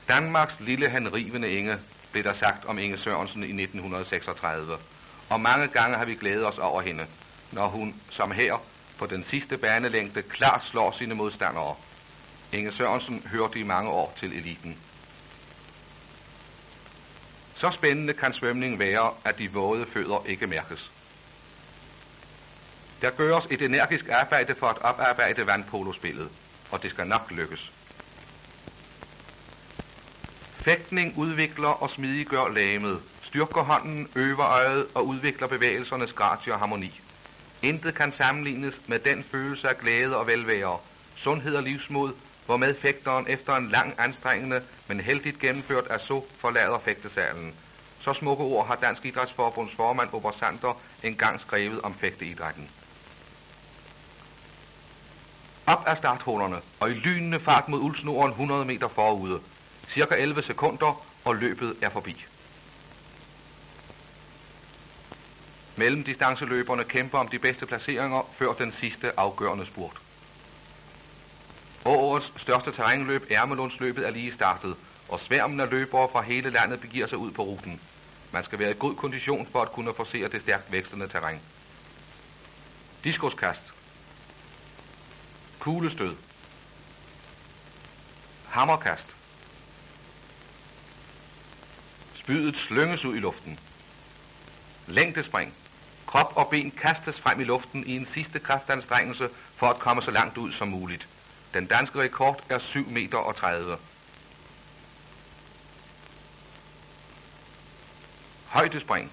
Danmarks 0.07 0.55
lille 0.59 0.89
henrivende 0.89 1.51
Inge, 1.51 1.77
blev 2.11 2.23
der 2.23 2.33
sagt 2.33 2.65
om 2.65 2.79
Inge 2.79 2.97
Sørensen 2.97 3.43
i 3.43 3.63
1936. 3.63 4.77
Og 5.29 5.41
mange 5.41 5.67
gange 5.67 5.97
har 5.97 6.05
vi 6.05 6.15
glædet 6.15 6.47
os 6.47 6.57
over 6.57 6.81
hende, 6.81 7.05
når 7.51 7.67
hun, 7.67 7.95
som 8.09 8.31
her, 8.31 8.63
på 8.97 9.05
den 9.05 9.23
sidste 9.23 9.57
banelængde 9.57 10.21
klart 10.21 10.65
slår 10.65 10.91
sine 10.91 11.15
modstandere. 11.15 11.75
Inge 12.53 12.71
Sørensen 12.71 13.23
hørte 13.31 13.59
i 13.59 13.63
mange 13.63 13.89
år 13.89 14.13
til 14.19 14.33
eliten. 14.33 14.77
Så 17.55 17.71
spændende 17.71 18.13
kan 18.13 18.33
svømning 18.33 18.79
være, 18.79 19.13
at 19.25 19.37
de 19.37 19.51
våde 19.51 19.85
fødder 19.93 20.23
ikke 20.25 20.47
mærkes. 20.47 20.91
Der 23.01 23.11
gøres 23.11 23.47
et 23.51 23.61
energisk 23.61 24.09
arbejde 24.09 24.55
for 24.55 24.67
at 24.67 24.77
oparbejde 24.77 25.47
vandpolospillet, 25.47 26.29
og 26.71 26.83
det 26.83 26.89
skal 26.91 27.07
nok 27.07 27.31
lykkes. 27.31 27.71
Fægtning 30.53 31.17
udvikler 31.17 31.67
og 31.67 31.89
smidiggør 31.89 32.47
lamet, 32.47 33.01
styrker 33.21 33.63
hånden, 33.63 34.07
øver 34.15 34.45
øjet 34.45 34.87
og 34.95 35.07
udvikler 35.07 35.47
bevægelsernes 35.47 36.13
gratie 36.13 36.53
og 36.53 36.59
harmoni. 36.59 37.01
Intet 37.63 37.95
kan 37.95 38.13
sammenlignes 38.13 38.81
med 38.87 38.99
den 38.99 39.23
følelse 39.31 39.69
af 39.69 39.77
glæde 39.77 40.17
og 40.17 40.27
velvære, 40.27 40.79
sundhed 41.15 41.55
og 41.55 41.63
livsmod, 41.63 42.13
hvormed 42.45 42.75
fægteren 42.81 43.27
efter 43.27 43.53
en 43.53 43.69
lang 43.69 43.95
anstrengende, 43.97 44.63
men 44.87 44.99
heldigt 44.99 45.39
gennemført 45.39 45.87
af 45.87 46.01
så 46.01 46.23
forlader 46.37 46.79
fægtesalen. 46.79 47.53
Så 47.99 48.13
smukke 48.13 48.43
ord 48.43 48.67
har 48.67 48.75
Dansk 48.75 49.05
Idrætsforbunds 49.05 49.75
formand 49.75 50.09
Obersander 50.13 50.81
engang 51.03 51.41
skrevet 51.41 51.81
om 51.81 51.93
fægteidrætten. 51.93 52.69
Op 55.67 55.83
af 55.87 55.97
starthullerne 55.97 56.61
og 56.79 56.91
i 56.91 56.93
lynende 56.93 57.39
fart 57.39 57.69
mod 57.69 57.79
uldsnoren 57.79 58.31
100 58.31 58.65
meter 58.65 58.87
forude. 58.87 59.41
Cirka 59.87 60.15
11 60.15 60.43
sekunder, 60.43 61.05
og 61.25 61.35
løbet 61.35 61.77
er 61.81 61.89
forbi. 61.89 62.25
Mellemdistanceløberne 65.75 66.83
kæmper 66.83 67.17
om 67.17 67.27
de 67.27 67.39
bedste 67.39 67.65
placeringer 67.65 68.29
før 68.33 68.53
den 68.53 68.71
sidste 68.71 69.19
afgørende 69.19 69.65
spurt. 69.65 70.04
Årets 71.85 72.33
største 72.37 72.71
terrænløb, 72.71 73.27
Ærmelundsløbet, 73.31 74.07
er 74.07 74.11
lige 74.11 74.33
startet, 74.33 74.75
og 75.09 75.19
sværmen 75.19 75.59
af 75.59 75.69
løbere 75.69 76.09
fra 76.11 76.21
hele 76.21 76.49
landet 76.49 76.81
begiver 76.81 77.07
sig 77.07 77.17
ud 77.17 77.31
på 77.31 77.43
ruten. 77.43 77.81
Man 78.31 78.43
skal 78.43 78.59
være 78.59 78.71
i 78.71 78.75
god 78.79 78.95
kondition 78.95 79.47
for 79.51 79.61
at 79.61 79.71
kunne 79.71 79.93
forsere 79.93 80.29
det 80.29 80.41
stærkt 80.41 80.71
vækstende 80.71 81.07
terræn. 81.07 81.39
Diskoskast. 83.03 83.73
Kuglestød. 85.59 86.15
Hammerkast. 88.45 89.15
Spydet 92.13 92.55
slynges 92.55 93.05
ud 93.05 93.15
i 93.15 93.19
luften. 93.19 93.59
Længdespring. 94.87 95.53
Krop 96.05 96.33
og 96.35 96.49
ben 96.49 96.71
kastes 96.71 97.19
frem 97.19 97.39
i 97.39 97.43
luften 97.43 97.87
i 97.87 97.95
en 97.95 98.05
sidste 98.05 98.39
kraftanstrengelse 98.39 99.29
for 99.55 99.67
at 99.67 99.79
komme 99.79 100.01
så 100.01 100.11
langt 100.11 100.37
ud 100.37 100.51
som 100.51 100.67
muligt. 100.67 101.07
Den 101.55 101.65
danske 101.65 101.99
rekord 101.99 102.43
er 102.49 102.59
7 102.59 102.87
meter 102.89 103.17
og 103.17 103.35
30. 103.35 103.77
Højdespring. 108.45 109.11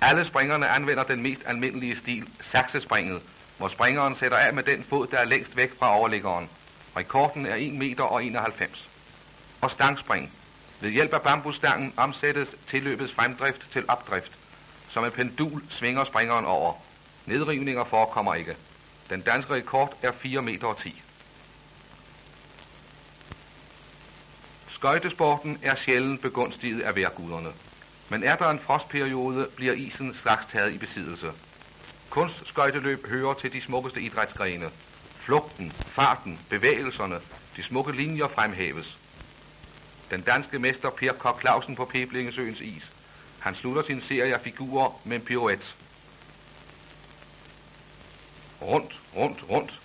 Alle 0.00 0.24
springerne 0.24 0.68
anvender 0.68 1.04
den 1.04 1.22
mest 1.22 1.42
almindelige 1.46 1.98
stil, 1.98 2.28
saksespringet, 2.40 3.22
hvor 3.58 3.68
springeren 3.68 4.16
sætter 4.16 4.38
af 4.38 4.54
med 4.54 4.62
den 4.62 4.84
fod, 4.84 5.06
der 5.06 5.18
er 5.18 5.24
længst 5.24 5.56
væk 5.56 5.78
fra 5.78 5.98
overliggeren. 5.98 6.48
Rekorden 6.96 7.46
er 7.46 7.54
1 7.54 7.74
meter 7.74 8.04
og 8.04 8.24
91. 8.24 8.88
Og 9.60 9.70
stangspring. 9.70 10.32
Ved 10.80 10.90
hjælp 10.90 11.12
af 11.12 11.22
bambusstangen 11.22 11.92
omsættes 11.96 12.54
tilløbets 12.66 13.12
fremdrift 13.12 13.70
til 13.70 13.84
opdrift. 13.88 14.32
Som 14.88 15.04
en 15.04 15.10
pendul 15.10 15.62
svinger 15.68 16.04
springeren 16.04 16.44
over. 16.44 16.74
Nedrivninger 17.26 17.84
forekommer 17.84 18.34
ikke. 18.34 18.56
Den 19.10 19.20
danske 19.20 19.54
rekord 19.54 19.96
er 20.02 20.12
4 20.12 20.42
meter 20.42 20.66
og 20.66 20.82
10. 20.82 21.03
Skøjtesporten 24.84 25.58
er 25.62 25.74
sjældent 25.74 26.20
begunstiget 26.20 26.80
af 26.80 26.96
værguderne. 26.96 27.52
Men 28.10 28.22
er 28.22 28.36
der 28.36 28.50
en 28.50 28.60
frostperiode, 28.60 29.48
bliver 29.56 29.72
isen 29.72 30.14
straks 30.14 30.46
taget 30.52 30.72
i 30.72 30.78
besiddelse. 30.78 31.32
Kunstskøjteløb 32.10 33.06
hører 33.06 33.34
til 33.34 33.52
de 33.52 33.60
smukkeste 33.60 34.00
idrætsgrene. 34.00 34.70
Flugten, 35.16 35.72
farten, 35.86 36.38
bevægelserne, 36.50 37.20
de 37.56 37.62
smukke 37.62 37.92
linjer 37.92 38.28
fremhæves. 38.28 38.98
Den 40.10 40.20
danske 40.20 40.58
mester 40.58 40.90
Per 40.90 41.12
Kok 41.12 41.40
Clausen 41.40 41.76
på 41.76 41.84
Peblingesøens 41.84 42.60
is. 42.60 42.92
Han 43.38 43.54
slutter 43.54 43.82
sin 43.82 44.00
serie 44.00 44.34
af 44.34 44.40
figurer 44.40 45.00
med 45.04 45.16
en 45.16 45.22
pirouette. 45.22 45.66
Rundt, 48.62 49.00
rundt, 49.16 49.44
rundt, 49.50 49.80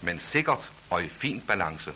men 0.00 0.20
sikkert 0.20 0.70
og 0.90 1.04
i 1.04 1.08
fin 1.08 1.40
balance. 1.40 1.92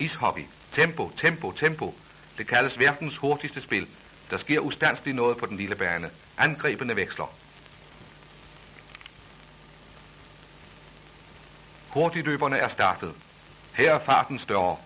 Ishockey. 0.00 0.44
Tempo, 0.72 1.10
tempo, 1.16 1.52
tempo. 1.52 1.94
Det 2.38 2.46
kaldes 2.46 2.78
verdens 2.78 3.16
hurtigste 3.16 3.60
spil. 3.60 3.88
Der 4.30 4.36
sker 4.36 4.60
ustandsligt 4.60 5.16
noget 5.16 5.36
på 5.36 5.46
den 5.46 5.56
lille 5.56 5.76
bane. 5.76 6.10
Angrebene 6.38 6.96
veksler. 6.96 7.26
Hurtigløberne 11.88 12.56
er 12.56 12.68
startet. 12.68 13.14
Her 13.72 13.94
er 13.94 14.04
farten 14.04 14.38
større. 14.38 14.76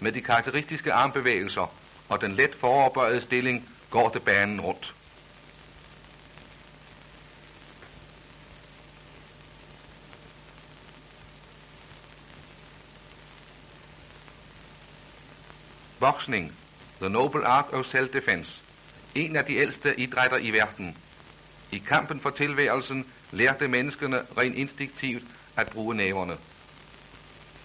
Med 0.00 0.12
de 0.12 0.20
karakteristiske 0.20 0.92
armbevægelser 0.92 1.74
og 2.08 2.20
den 2.20 2.34
let 2.34 2.56
foroverbøjede 2.60 3.22
stilling 3.22 3.68
går 3.90 4.08
det 4.08 4.22
banen 4.22 4.60
rundt. 4.60 4.94
Boksning, 16.04 16.52
The 17.00 17.08
Noble 17.08 17.46
Art 17.46 17.72
of 17.72 17.86
Self-Defense, 17.86 18.50
en 19.14 19.36
af 19.36 19.44
de 19.44 19.54
ældste 19.54 20.00
idrætter 20.00 20.38
i 20.38 20.50
verden. 20.50 20.96
I 21.72 21.78
kampen 21.78 22.20
for 22.20 22.30
tilværelsen 22.30 23.06
lærte 23.30 23.68
menneskene 23.68 24.26
rent 24.38 24.56
instinktivt 24.56 25.24
at 25.56 25.68
bruge 25.68 25.94
næverne. 25.94 26.36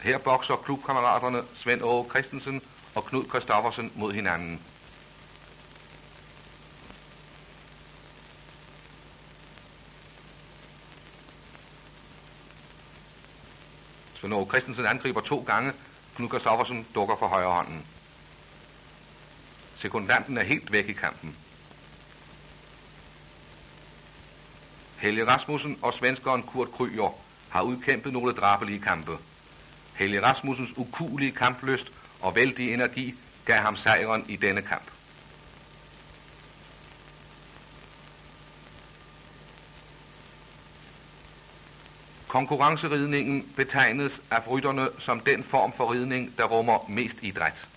Her 0.01 0.17
bokser 0.17 0.55
klubkammeraterne 0.55 1.43
Svend 1.53 1.81
Åge 1.81 2.09
Christensen 2.09 2.61
og 2.95 3.05
Knud 3.05 3.23
Kristoffersen 3.23 3.91
mod 3.95 4.13
hinanden. 4.13 4.61
Svend 14.13 14.33
Åge 14.33 14.47
Christensen 14.49 14.85
angriber 14.85 15.21
to 15.21 15.43
gange, 15.47 15.73
Knud 16.15 16.29
Kristoffersen 16.29 16.87
dukker 16.95 17.15
for 17.19 17.27
højre 17.27 17.51
hånden. 17.51 17.85
Sekundanten 19.79 20.37
er 20.37 20.43
helt 20.43 20.71
væk 20.71 20.89
i 20.89 20.93
kampen. 20.93 21.35
Helge 24.97 25.27
Rasmussen 25.27 25.77
og 25.81 25.93
svenskeren 25.93 26.43
Kurt 26.43 26.71
Kryer 26.71 27.19
har 27.49 27.61
udkæmpet 27.61 28.13
nogle 28.13 28.33
drabelige 28.33 28.79
kampe. 28.79 29.17
Helge 29.93 30.25
Rasmussens 30.25 30.77
ukulige 30.77 31.31
kampløst 31.31 31.91
og 32.21 32.35
vældige 32.35 32.73
energi 32.73 33.15
gav 33.45 33.57
ham 33.57 33.77
sejren 33.77 34.25
i 34.29 34.35
denne 34.35 34.61
kamp. 34.61 34.91
Konkurrenceridningen 42.27 43.53
betegnes 43.55 44.21
af 44.31 44.47
rytterne 44.47 44.89
som 44.97 45.19
den 45.19 45.43
form 45.43 45.73
for 45.73 45.93
ridning, 45.93 46.37
der 46.37 46.45
rummer 46.45 46.85
mest 46.89 47.15
idræt. 47.21 47.67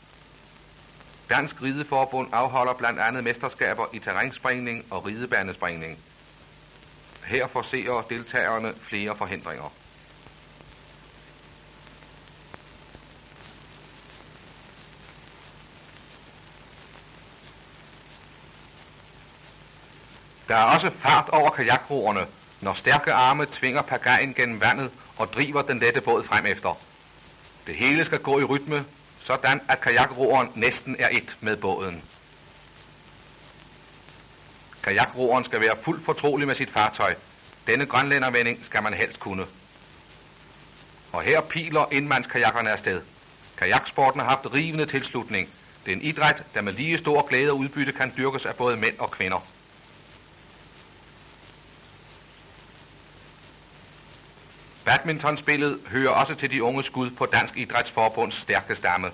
Dansk 1.32 1.62
Rideforbund 1.62 2.28
afholder 2.32 2.74
blandt 2.74 3.00
andet 3.00 3.24
mesterskaber 3.24 3.86
i 3.92 3.98
terrænspringning 3.98 4.84
og 4.90 5.06
ridebanespringning. 5.06 5.98
Her 7.24 7.46
forser 7.46 8.02
deltagerne 8.10 8.74
flere 8.80 9.16
forhindringer. 9.16 9.72
Der 20.48 20.56
er 20.56 20.64
også 20.64 20.90
fart 20.98 21.28
over 21.28 21.50
kajakroerne, 21.50 22.26
når 22.60 22.74
stærke 22.74 23.12
arme 23.12 23.46
tvinger 23.46 23.82
pagajen 23.82 24.34
gennem 24.34 24.60
vandet 24.60 24.90
og 25.18 25.32
driver 25.32 25.62
den 25.62 25.78
lette 25.78 26.00
båd 26.00 26.24
frem 26.24 26.46
efter. 26.46 26.78
Det 27.66 27.74
hele 27.74 28.04
skal 28.04 28.18
gå 28.18 28.40
i 28.40 28.44
rytme, 28.44 28.84
sådan 29.22 29.61
at 29.68 29.80
kajakroeren 29.80 30.48
næsten 30.54 30.96
er 30.98 31.08
et 31.12 31.37
med 31.40 31.56
båden. 31.56 32.02
Kajakroeren 34.82 35.44
skal 35.44 35.61
være 35.61 35.76
fuldt 35.82 36.04
fortrolig 36.04 36.46
med 36.46 36.54
sit 36.54 36.70
fartøj. 36.70 37.14
Denne 37.66 37.87
grønlændervending 37.87 38.64
skal 38.64 38.82
man 38.82 38.94
helst 38.94 39.20
kunne. 39.20 39.46
Og 41.12 41.22
her 41.22 41.40
piler 41.40 41.85
indmandskajakkerne 41.92 42.70
afsted. 42.70 43.00
Kajaksporten 43.56 44.20
har 44.20 44.28
haft 44.28 44.54
rivende 44.54 44.87
tilslutning. 44.87 45.48
Det 45.85 45.92
er 45.92 45.96
en 45.96 46.02
idræt, 46.02 46.42
der 46.54 46.62
med 46.62 46.72
lige 46.72 46.98
stor 46.98 47.26
glæde 47.28 47.50
og 47.50 47.58
udbytte 47.58 47.92
kan 47.92 48.12
dyrkes 48.16 48.46
af 48.46 48.56
både 48.56 48.76
mænd 48.76 48.98
og 48.98 49.11
kvinder. 49.11 49.46
Badmintonspillet 54.84 55.80
hører 55.90 56.10
også 56.10 56.34
til 56.34 56.52
de 56.52 56.62
unge 56.62 56.82
skud 56.82 57.10
på 57.10 57.26
Dansk 57.26 57.56
Idrætsforbunds 57.56 58.34
stærke 58.34 58.76
stamme. 58.76 59.10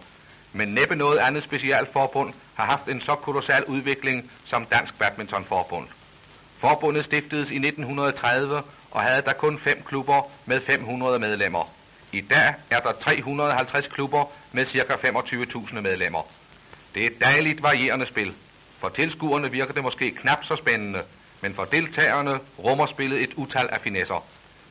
Men 0.52 0.68
næppe 0.68 0.96
noget 0.96 1.18
andet 1.18 1.42
specialforbund 1.42 2.34
har 2.54 2.64
haft 2.64 2.88
en 2.88 3.00
så 3.00 3.14
kolossal 3.14 3.64
udvikling 3.64 4.30
som 4.44 4.64
Dansk 4.64 4.98
Badmintonforbund. 4.98 5.86
Forbundet 6.56 7.04
stiftedes 7.04 7.50
i 7.50 7.56
1930 7.56 8.62
og 8.90 9.00
havde 9.00 9.22
der 9.22 9.32
kun 9.32 9.58
fem 9.58 9.82
klubber 9.86 10.30
med 10.46 10.60
500 10.60 11.18
medlemmer. 11.18 11.70
I 12.12 12.20
dag 12.20 12.54
er 12.70 12.80
der 12.80 12.92
350 12.92 13.86
klubber 13.86 14.24
med 14.52 14.66
ca. 14.66 14.94
25.000 14.94 15.80
medlemmer. 15.80 16.22
Det 16.94 17.02
er 17.02 17.06
et 17.06 17.20
dejligt 17.20 17.62
varierende 17.62 18.06
spil. 18.06 18.34
For 18.78 18.88
tilskuerne 18.88 19.50
virker 19.50 19.72
det 19.72 19.82
måske 19.82 20.10
knap 20.10 20.44
så 20.44 20.56
spændende, 20.56 21.02
men 21.40 21.54
for 21.54 21.64
deltagerne 21.64 22.38
rummer 22.58 22.86
spillet 22.86 23.22
et 23.22 23.34
utal 23.34 23.68
af 23.72 23.80
finesser. 23.80 24.24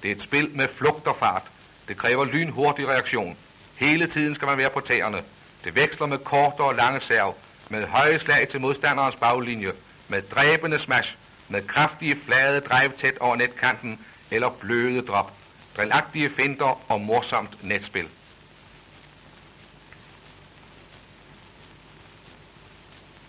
Det 0.04 0.12
er 0.12 0.16
et 0.16 0.22
spil 0.22 0.50
med 0.54 0.68
flugt 0.76 1.08
og 1.08 1.16
fart. 1.16 1.44
Det 1.88 1.98
kræver 1.98 2.26
lynhurtig 2.26 2.88
reaktion. 2.88 3.38
Hele 3.76 4.08
tiden 4.08 4.36
skal 4.36 4.46
man 4.46 4.58
være 4.58 4.70
på 4.70 4.80
tæerne. 4.80 5.22
Det 5.64 5.76
veksler 5.76 6.08
med 6.08 6.18
korte 6.18 6.62
og 6.62 6.76
lange 6.76 7.02
serv, 7.02 7.36
med 7.70 7.88
høje 7.88 8.20
slag 8.20 8.48
til 8.48 8.62
modstanderens 8.62 9.16
baglinje, 9.16 9.72
med 10.08 10.22
dræbende 10.22 10.80
smash, 10.80 11.16
med 11.50 11.68
kraftige 11.68 12.20
flade 12.26 12.60
drive 12.60 12.92
tæt 12.98 13.18
over 13.18 13.36
netkanten 13.36 14.00
eller 14.32 14.50
bløde 14.50 15.02
drop, 15.02 15.34
drillagtige 15.78 16.30
finder 16.30 16.92
og 16.92 17.02
morsomt 17.02 17.64
netspil. 17.64 18.08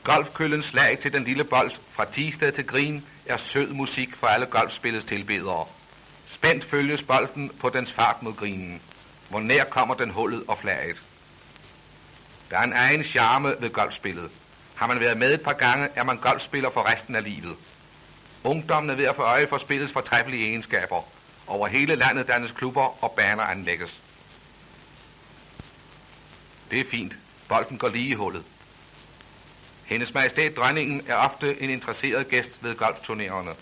Golfkøllens 0.05 0.65
slag 0.65 0.99
til 0.99 1.13
den 1.13 1.25
lille 1.25 1.45
bold 1.45 1.71
fra 1.91 2.05
Tisdag 2.05 2.55
til 2.55 2.67
Grin 2.67 3.07
er 3.27 3.37
sød 3.37 3.73
musik 3.73 4.17
for 4.17 4.27
alle 4.27 4.47
golfspillets 4.47 5.05
tilbedere. 5.05 5.67
Spændt 6.31 6.65
følges 6.65 7.03
bolden 7.03 7.51
på 7.61 7.69
dens 7.69 7.93
fart 7.93 8.23
mod 8.23 8.35
grinen. 8.35 8.83
Hvor 9.31 9.41
nær 9.41 9.65
kommer 9.65 9.95
den 9.95 10.11
hullet 10.11 10.45
og 10.49 10.59
flaget. 10.59 11.03
Der 12.51 12.59
er 12.59 12.63
en 12.63 12.73
egen 12.73 13.05
charme 13.05 13.55
ved 13.61 13.71
golfspillet. 13.71 14.31
Har 14.75 14.87
man 14.87 15.01
været 15.01 15.19
med 15.19 15.35
et 15.35 15.43
par 15.43 15.53
gange, 15.53 15.89
er 15.95 16.05
man 16.05 16.17
golfspiller 16.17 16.71
for 16.71 16.93
resten 16.93 17.17
af 17.17 17.25
livet. 17.25 17.57
Ungdommen 18.45 18.91
er 18.91 18.95
ved 18.95 19.05
at 19.05 19.17
få 19.17 19.23
øje 19.23 19.49
for 19.49 19.59
spillets 19.59 19.93
fortræffelige 19.93 20.49
egenskaber. 20.49 21.03
Over 21.47 21.67
hele 21.67 21.97
landet 21.97 22.29
dannes 22.29 22.53
klubber 22.53 23.05
og 23.05 23.13
baner 23.13 23.43
anlægges. 23.43 24.03
Det 26.71 26.81
er 26.81 26.85
fint. 26.91 27.17
Bolden 27.49 27.79
går 27.79 27.89
lige 27.89 28.09
i 28.09 28.15
hullet. 28.15 28.45
Hendes 29.85 30.15
majestæt 30.15 30.57
dronningen 30.57 31.03
er 31.07 31.15
ofte 31.15 31.63
en 31.63 31.71
interesseret 31.71 32.29
gæst 32.29 32.59
ved 32.61 32.75
golfturnererne. 32.75 33.55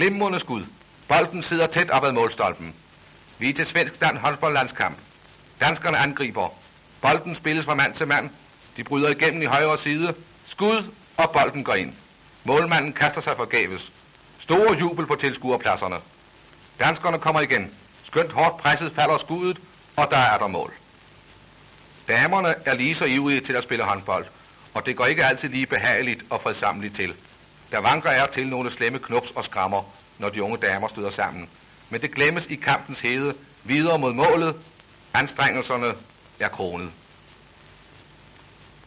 Glimrende 0.00 0.40
skud. 0.40 0.64
Bolden 1.08 1.42
sidder 1.42 1.66
tæt 1.66 1.90
op 1.90 2.04
ad 2.04 2.12
målstolpen. 2.12 2.74
Vi 3.38 3.50
er 3.50 3.54
til 3.54 3.66
svensk 3.66 4.00
dan 4.00 4.16
håndboldlandskamp. 4.16 4.98
Danskerne 5.60 5.98
angriber. 5.98 6.48
Bolden 7.00 7.34
spilles 7.36 7.64
fra 7.64 7.74
mand 7.74 7.94
til 7.94 8.06
mand. 8.06 8.30
De 8.76 8.84
bryder 8.84 9.08
igennem 9.08 9.42
i 9.42 9.44
højre 9.44 9.78
side. 9.78 10.14
Skud, 10.44 10.84
og 11.16 11.30
bolden 11.30 11.64
går 11.64 11.74
ind. 11.74 11.92
Målmanden 12.44 12.92
kaster 12.92 13.20
sig 13.20 13.36
forgæves. 13.36 13.92
Store 14.38 14.76
jubel 14.78 15.06
på 15.06 15.14
tilskuerpladserne. 15.14 15.96
Danskerne 16.78 17.18
kommer 17.18 17.40
igen. 17.40 17.70
Skønt 18.02 18.32
hårdt 18.32 18.56
presset 18.56 18.92
falder 18.94 19.18
skuddet, 19.18 19.58
og 19.96 20.08
der 20.10 20.18
er 20.18 20.38
der 20.38 20.46
mål. 20.46 20.72
Damerne 22.08 22.54
er 22.64 22.74
lige 22.74 22.94
så 22.94 23.04
ivrige 23.04 23.40
til 23.40 23.52
at 23.52 23.62
spille 23.62 23.84
håndbold, 23.84 24.26
og 24.74 24.86
det 24.86 24.96
går 24.96 25.06
ikke 25.06 25.24
altid 25.24 25.48
lige 25.48 25.66
behageligt 25.66 26.24
og 26.30 26.40
fredsamligt 26.42 26.96
til. 26.96 27.14
Der 27.72 27.78
vanker 27.78 28.10
er 28.10 28.26
til 28.26 28.48
nogle 28.48 28.70
slemme 28.70 28.98
knups 28.98 29.30
og 29.30 29.44
skrammer, 29.44 29.82
når 30.18 30.28
de 30.28 30.42
unge 30.42 30.56
damer 30.56 30.88
støder 30.88 31.10
sammen. 31.10 31.48
Men 31.90 32.00
det 32.00 32.14
glemmes 32.14 32.46
i 32.46 32.54
kampens 32.54 33.00
hede 33.00 33.34
videre 33.64 33.98
mod 33.98 34.12
målet. 34.12 34.56
Anstrengelserne 35.14 35.94
er 36.40 36.48
kronet. 36.48 36.90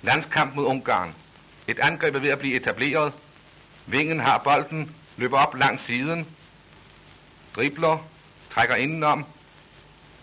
Landskamp 0.02 0.56
mod 0.56 0.66
Ungarn. 0.66 1.16
Et 1.68 1.80
angreb 1.80 2.16
er 2.16 2.20
ved 2.20 2.30
at 2.30 2.40
blive 2.40 2.56
etableret. 2.56 3.14
Vingen 3.86 4.20
har 4.20 4.38
bolden, 4.38 4.96
løber 5.18 5.38
op 5.38 5.56
langs 5.56 5.84
siden, 5.84 6.28
dribler, 7.56 7.98
trækker 8.50 8.76
indenom, 8.76 9.26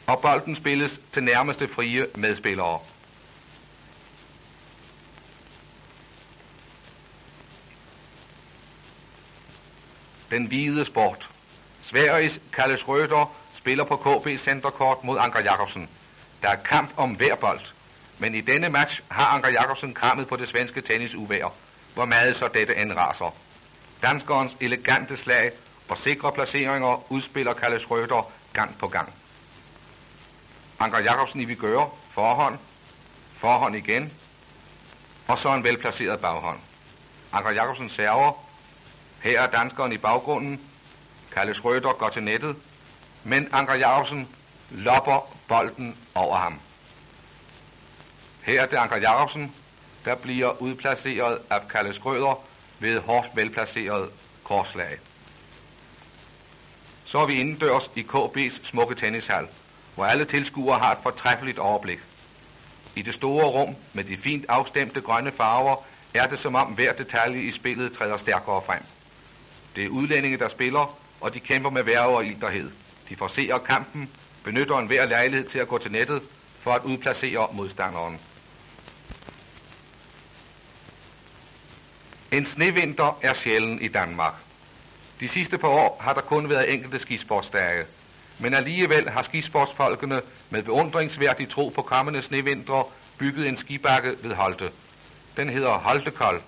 og 0.06 0.20
bolden 0.20 0.56
spilles 0.56 1.00
til 1.12 1.24
nærmeste 1.24 1.68
frie 1.68 2.06
medspillere. 2.14 2.78
Den 10.30 10.46
hvide 10.46 10.84
sport. 10.84 11.28
Sveriges 11.82 12.40
Kalle 12.52 12.76
Schröder 12.76 13.26
spiller 13.52 13.84
på 13.84 13.96
KB 13.96 14.40
Centerkort 14.40 15.04
mod 15.04 15.18
Anker 15.18 15.40
Jakobsen. 15.40 15.88
Der 16.42 16.48
er 16.48 16.56
kamp 16.56 16.90
om 16.96 17.10
hver 17.10 17.34
bold. 17.34 17.60
Men 18.18 18.34
i 18.34 18.40
denne 18.40 18.68
match 18.68 19.00
har 19.08 19.24
Anker 19.24 19.48
Jakobsen 19.48 19.94
krammet 19.94 20.28
på 20.28 20.36
det 20.36 20.48
svenske 20.48 20.80
tennisuvær, 20.80 21.54
hvor 21.94 22.04
meget 22.04 22.36
så 22.36 22.48
dette 22.48 22.76
end 22.76 22.92
raser. 22.92 23.34
Danskerens 24.02 24.56
elegante 24.60 25.16
slag 25.16 25.52
og 25.88 25.98
sikre 25.98 26.32
placeringer 26.32 27.12
udspiller 27.12 27.52
Kalle 27.52 27.76
Schröder 27.76 28.30
gang 28.52 28.78
på 28.78 28.88
gang. 28.88 29.12
Anker 30.78 31.00
Jakobsen 31.00 31.40
i 31.40 31.44
Vigøre, 31.44 31.90
forhånd, 32.08 32.58
forhånd 33.34 33.76
igen, 33.76 34.12
og 35.28 35.38
så 35.38 35.54
en 35.54 35.64
velplaceret 35.64 36.20
baghånd. 36.20 36.58
Anker 37.32 37.52
Jakobsen 37.52 37.88
server, 37.88 38.49
her 39.20 39.40
er 39.40 39.50
danskeren 39.50 39.92
i 39.92 39.98
baggrunden, 39.98 40.60
Kalle 41.34 41.54
Schrøder 41.54 41.92
går 41.92 42.08
til 42.08 42.22
nettet, 42.22 42.56
men 43.24 43.48
Anker 43.52 43.74
Jacobsen 43.74 44.28
lopper 44.70 45.36
bolden 45.48 45.96
over 46.14 46.36
ham. 46.36 46.60
Her 48.42 48.62
er 48.62 48.66
det 48.66 48.76
Anker 48.76 48.96
Jacobsen, 48.96 49.54
der 50.04 50.14
bliver 50.14 50.62
udplaceret 50.62 51.38
af 51.50 51.68
Kalle 51.68 51.94
Schrøder 51.94 52.44
ved 52.78 53.00
hårdt 53.00 53.28
velplaceret 53.34 54.10
korslag. 54.44 54.98
Så 57.04 57.18
er 57.18 57.26
vi 57.26 57.34
indendørs 57.34 57.90
i 57.96 58.06
KB's 58.12 58.64
smukke 58.64 58.94
tennishal 58.94 59.48
hvor 59.94 60.04
alle 60.04 60.24
tilskuere 60.24 60.78
har 60.78 60.92
et 60.92 60.98
fortræffeligt 61.02 61.58
overblik. 61.58 61.98
I 62.96 63.02
det 63.02 63.14
store 63.14 63.46
rum 63.46 63.76
med 63.92 64.04
de 64.04 64.16
fint 64.16 64.44
afstemte 64.48 65.00
grønne 65.00 65.32
farver 65.32 65.76
er 66.14 66.26
det 66.26 66.38
som 66.38 66.54
om 66.54 66.66
hver 66.66 66.92
detalje 66.92 67.40
i 67.40 67.52
spillet 67.52 67.92
træder 67.92 68.18
stærkere 68.18 68.62
frem. 68.66 68.82
Det 69.76 69.84
er 69.84 69.88
udlændinge, 69.88 70.38
der 70.38 70.48
spiller, 70.48 70.98
og 71.20 71.34
de 71.34 71.40
kæmper 71.40 71.70
med 71.70 71.82
værve 71.82 72.16
og 72.16 72.24
ilterhed. 72.24 72.70
De 73.08 73.16
forser 73.16 73.58
kampen, 73.58 74.10
benytter 74.44 74.78
en 74.78 74.86
hver 74.86 75.06
lejlighed 75.06 75.48
til 75.48 75.58
at 75.58 75.68
gå 75.68 75.78
til 75.78 75.92
nettet 75.92 76.22
for 76.60 76.70
at 76.72 76.82
udplacere 76.84 77.48
modstanderen. 77.52 78.18
En 82.32 82.46
snevinter 82.46 83.18
er 83.22 83.34
sjælden 83.34 83.82
i 83.82 83.88
Danmark. 83.88 84.34
De 85.20 85.28
sidste 85.28 85.58
par 85.58 85.68
år 85.68 86.00
har 86.00 86.14
der 86.14 86.20
kun 86.20 86.48
været 86.48 86.74
enkelte 86.74 86.98
skisportsdage– 86.98 87.84
men 88.42 88.54
alligevel 88.54 89.08
har 89.10 89.22
skisportsfolkene 89.22 90.20
med 90.50 90.62
beundringsværdig 90.62 91.48
tro 91.48 91.68
på 91.68 91.82
kommende 91.82 92.22
snevintre 92.22 92.84
bygget 93.18 93.48
en 93.48 93.56
skibakke 93.56 94.16
ved 94.22 94.34
Holte. 94.34 94.70
Den 95.36 95.50
hedder 95.50 95.70
Holtekold, 95.70 96.40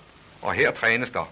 og 0.43 0.53
her 0.53 0.71
trænes 0.71 1.11
der. 1.11 1.29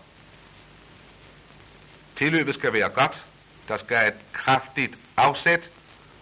Tilløbet 2.21 2.55
skal 2.55 2.73
være 2.73 2.89
godt, 2.89 3.25
der 3.69 3.77
skal 3.77 4.09
et 4.09 4.15
kraftigt 4.33 4.99
afsæt, 5.17 5.71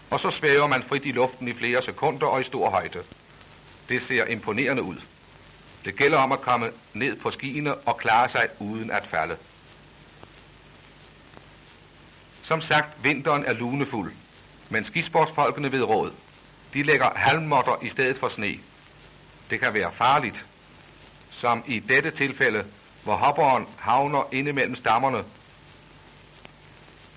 og 0.09 0.19
så 0.19 0.31
svæver 0.31 0.67
man 0.67 0.83
frit 0.83 1.05
i 1.05 1.11
luften 1.11 1.47
i 1.47 1.53
flere 1.53 1.81
sekunder 1.81 2.27
og 2.27 2.41
i 2.41 2.43
stor 2.43 2.69
højde. 2.69 3.03
Det 3.89 4.01
ser 4.01 4.25
imponerende 4.25 4.83
ud. 4.83 4.95
Det 5.85 5.95
gælder 5.95 6.17
om 6.17 6.31
at 6.31 6.41
komme 6.41 6.71
ned 6.93 7.15
på 7.15 7.31
skiene 7.31 7.75
og 7.75 7.97
klare 7.97 8.29
sig 8.29 8.49
uden 8.59 8.91
at 8.91 9.07
falde. 9.07 9.37
Som 12.43 12.61
sagt, 12.61 13.03
vinteren 13.03 13.45
er 13.45 13.53
lunefuld. 13.53 14.13
Men 14.69 14.85
skisportsfolkene 14.85 15.71
ved 15.71 15.83
råd. 15.83 16.11
De 16.73 16.83
lægger 16.83 17.09
halmmotter 17.15 17.75
i 17.81 17.89
stedet 17.89 18.17
for 18.17 18.29
sne. 18.29 18.59
Det 19.49 19.59
kan 19.59 19.73
være 19.73 19.91
farligt, 19.93 20.45
som 21.29 21.63
i 21.67 21.79
dette 21.79 22.11
tilfælde, 22.11 22.65
hvor 23.03 23.15
hopperen 23.15 23.67
havner 23.77 24.23
inde 24.31 24.53
mellem 24.53 24.75
stammerne 24.75 25.23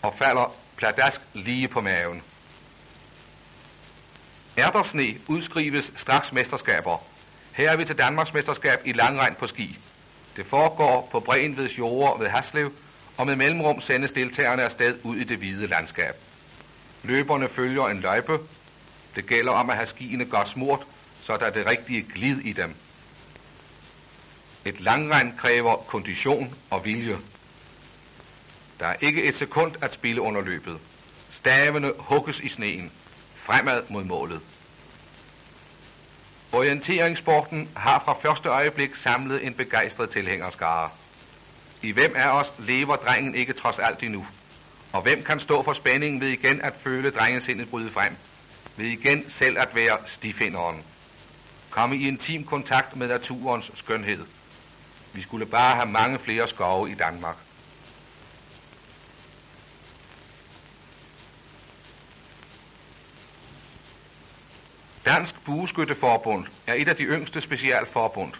og 0.03 0.14
falder 0.18 0.55
pladask 0.76 1.20
lige 1.32 1.68
på 1.68 1.80
maven. 1.80 2.22
Er 4.57 4.70
der 4.70 4.82
sne, 4.82 5.18
udskrives 5.26 5.92
straks 5.96 6.32
mesterskaber. 6.32 6.98
Her 7.53 7.70
er 7.70 7.76
vi 7.76 7.84
til 7.84 7.98
Danmarks 7.98 8.34
mesterskab 8.34 8.80
i 8.84 8.92
langregn 8.92 9.34
på 9.34 9.46
ski. 9.46 9.78
Det 10.36 10.46
foregår 10.46 11.09
på 11.12 11.20
Breen 11.20 11.57
ved 11.57 11.68
Sjore 11.68 12.20
ved 12.20 12.28
Haslev, 12.28 12.72
og 13.16 13.26
med 13.26 13.36
mellemrum 13.36 13.80
sendes 13.80 14.11
deltagerne 14.11 14.62
afsted 14.62 14.98
ud 15.03 15.16
i 15.16 15.24
det 15.24 15.38
hvide 15.38 15.66
landskab. 15.66 16.14
Løberne 17.03 17.48
følger 17.48 17.86
en 17.86 18.00
løjpe. 18.00 18.38
Det 19.16 19.26
gælder 19.26 19.53
om 19.53 19.70
at 19.70 19.76
have 19.76 19.86
skiene 19.86 20.24
godt 20.24 20.48
smurt, 20.48 20.80
så 21.20 21.36
der 21.36 21.46
er 21.46 21.50
det 21.50 21.66
rigtige 21.66 22.03
glid 22.14 22.38
i 22.38 22.53
dem. 22.53 22.74
Et 24.64 24.80
langregn 24.80 25.34
kræver 25.38 25.76
kondition 25.76 26.55
og 26.70 26.84
vilje. 26.84 27.18
Der 28.80 28.86
er 28.86 28.96
ikke 29.00 29.24
et 29.24 29.34
sekund 29.34 29.74
at 29.80 29.92
spille 29.92 30.20
under 30.20 30.40
løbet. 30.40 30.78
Stavene 31.30 31.92
hugges 31.98 32.40
i 32.40 32.48
sneen. 32.48 32.90
Fremad 33.34 33.82
mod 33.90 34.04
målet. 34.04 34.40
Orienteringssporten 36.52 37.68
har 37.76 38.02
fra 38.04 38.18
første 38.22 38.48
øjeblik 38.48 38.94
samlet 38.96 39.46
en 39.46 39.54
begejstret 39.54 40.10
tilhængerskare. 40.10 40.90
I 41.82 41.92
hvem 41.92 42.12
af 42.16 42.40
os 42.40 42.52
lever 42.58 42.96
drengen 42.96 43.34
ikke 43.34 43.52
trods 43.52 43.78
alt 43.78 44.02
endnu? 44.02 44.26
Og 44.92 45.02
hvem 45.02 45.22
kan 45.22 45.40
stå 45.40 45.62
for 45.62 45.72
spændingen 45.72 46.20
ved 46.20 46.28
igen 46.28 46.60
at 46.60 46.74
føle 46.80 47.10
drengesindet 47.10 47.70
bryde 47.70 47.90
frem? 47.90 48.16
Ved 48.76 48.86
igen 48.86 49.30
selv 49.30 49.58
at 49.58 49.68
være 49.74 49.98
stifinderen? 50.06 50.82
Komme 51.70 51.96
i 51.96 52.08
intim 52.08 52.44
kontakt 52.44 52.96
med 52.96 53.08
naturens 53.08 53.70
skønhed. 53.74 54.24
Vi 55.12 55.20
skulle 55.20 55.46
bare 55.46 55.74
have 55.74 55.86
mange 55.88 56.18
flere 56.18 56.48
skove 56.48 56.90
i 56.90 56.94
Danmark. 56.94 57.36
Dansk 65.05 65.34
Bueskytteforbund 65.44 66.46
er 66.66 66.74
et 66.74 66.88
af 66.88 66.96
de 66.96 67.03
yngste 67.03 67.40
specialforbund, 67.40 68.32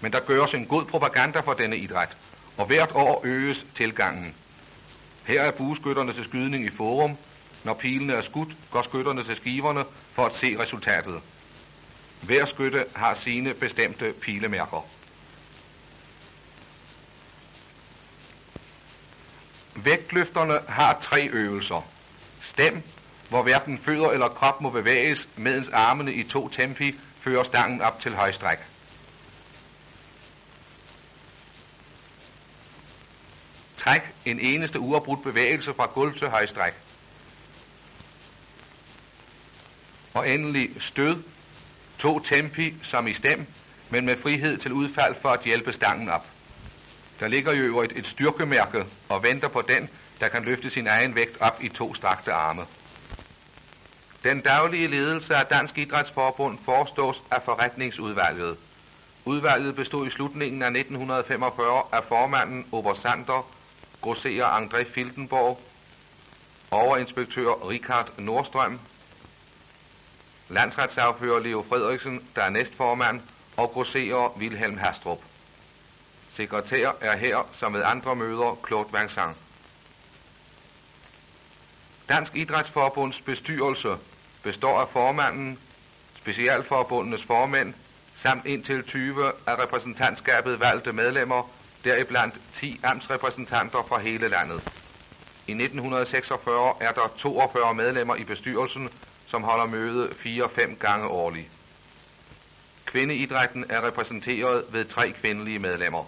men 0.00 0.12
der 0.12 0.20
gøres 0.20 0.54
en 0.54 0.66
god 0.66 0.84
propaganda 0.84 1.40
for 1.40 1.52
denne 1.52 1.76
idræt, 1.76 2.16
og 2.56 2.66
hvert 2.66 2.90
år 2.94 3.20
øges 3.24 3.66
tilgangen. 3.74 4.34
Her 5.24 5.42
er 5.42 5.50
bueskytterne 5.50 6.12
til 6.12 6.24
skydning 6.24 6.64
i 6.64 6.70
forum. 6.70 7.16
Når 7.64 7.74
pilene 7.74 8.12
er 8.12 8.22
skudt, 8.22 8.56
går 8.70 8.82
skytterne 8.82 9.24
til 9.24 9.36
skiverne 9.36 9.84
for 10.12 10.26
at 10.26 10.34
se 10.34 10.58
resultatet. 10.58 11.20
Hver 12.22 12.46
skytte 12.46 12.84
har 12.94 13.14
sine 13.14 13.54
bestemte 13.54 14.12
pilemærker. 14.12 14.86
Vægtløfterne 19.74 20.58
har 20.68 20.98
tre 21.02 21.28
øvelser. 21.28 21.86
Stem, 22.40 22.82
hvor 23.28 23.42
hverken 23.42 23.78
fødder 23.78 24.10
eller 24.10 24.28
krop 24.28 24.60
må 24.60 24.70
bevæges, 24.70 25.28
medens 25.36 25.68
armene 25.68 26.12
i 26.12 26.22
to 26.22 26.48
tempi 26.48 26.94
fører 27.20 27.42
stangen 27.42 27.82
op 27.82 28.00
til 28.00 28.14
højstræk. 28.14 28.58
Træk 33.76 34.02
en 34.24 34.40
eneste 34.40 34.80
uafbrudt 34.80 35.22
bevægelse 35.22 35.74
fra 35.74 35.86
gulv 35.86 36.18
til 36.18 36.28
højstræk. 36.28 36.72
Og 40.14 40.30
endelig 40.30 40.70
stød, 40.78 41.22
to 41.98 42.18
tempi 42.18 42.74
som 42.82 43.06
i 43.06 43.12
stem, 43.12 43.46
men 43.90 44.06
med 44.06 44.16
frihed 44.22 44.58
til 44.58 44.72
udfald 44.72 45.14
for 45.22 45.28
at 45.28 45.44
hjælpe 45.44 45.72
stangen 45.72 46.08
op. 46.08 46.26
Der 47.20 47.28
ligger 47.28 47.52
jo 47.52 47.62
øvrigt 47.62 47.98
et 47.98 48.06
styrkemærke 48.06 48.84
og 49.08 49.22
venter 49.22 49.48
på 49.48 49.62
den, 49.62 49.88
der 50.20 50.28
kan 50.28 50.44
løfte 50.44 50.70
sin 50.70 50.86
egen 50.86 51.14
vægt 51.14 51.40
op 51.40 51.58
i 51.60 51.68
to 51.68 51.94
strakte 51.94 52.32
arme. 52.32 52.66
Den 54.24 54.40
daglige 54.40 54.88
ledelse 54.88 55.36
af 55.36 55.46
Dansk 55.46 55.78
Idrætsforbund 55.78 56.58
forestås 56.64 57.22
af 57.30 57.42
forretningsudvalget. 57.44 58.56
Udvalget 59.24 59.76
bestod 59.76 60.06
i 60.06 60.10
slutningen 60.10 60.62
af 60.62 60.66
1945 60.66 61.82
af 61.92 62.04
formanden 62.08 62.66
Obersander, 62.72 63.46
grosserer 64.00 64.46
André 64.46 64.92
Fildenborg, 64.94 65.60
overinspektør 66.70 67.68
Richard 67.68 68.10
Nordstrøm, 68.18 68.80
landsretsafører 70.48 71.40
Leo 71.40 71.64
Frederiksen, 71.68 72.20
der 72.36 72.42
er 72.42 72.50
næstformand, 72.50 73.20
og 73.56 73.70
grosserer 73.70 74.36
Wilhelm 74.38 74.78
Hastrup. 74.78 75.20
Sekretær 76.30 76.90
er 77.00 77.16
her, 77.16 77.48
som 77.52 77.74
ved 77.74 77.82
andre 77.84 78.16
møder, 78.16 78.58
Claude 78.66 78.88
Vincent. 78.92 79.36
Dansk 82.08 82.36
Idrætsforbunds 82.36 83.20
bestyrelse 83.20 83.96
består 84.42 84.80
af 84.80 84.88
formanden, 84.88 85.58
specialforbundenes 86.14 87.22
formænd, 87.22 87.74
samt 88.14 88.46
indtil 88.46 88.82
20 88.82 89.26
af 89.46 89.62
repræsentantskabet 89.62 90.60
valgte 90.60 90.92
medlemmer, 90.92 91.50
deriblandt 91.84 92.34
10 92.52 92.80
amtsrepræsentanter 92.84 93.82
fra 93.88 93.98
hele 93.98 94.28
landet. 94.28 94.62
I 95.46 95.52
1946 95.52 96.74
er 96.80 96.92
der 96.92 97.12
42 97.16 97.74
medlemmer 97.74 98.16
i 98.16 98.24
bestyrelsen, 98.24 98.88
som 99.26 99.42
holder 99.42 99.66
møde 99.66 100.08
4-5 100.24 100.74
gange 100.78 101.06
årligt. 101.08 101.48
Kvindeidrætten 102.84 103.64
er 103.68 103.86
repræsenteret 103.86 104.64
ved 104.70 104.84
tre 104.84 105.12
kvindelige 105.12 105.58
medlemmer. 105.58 106.04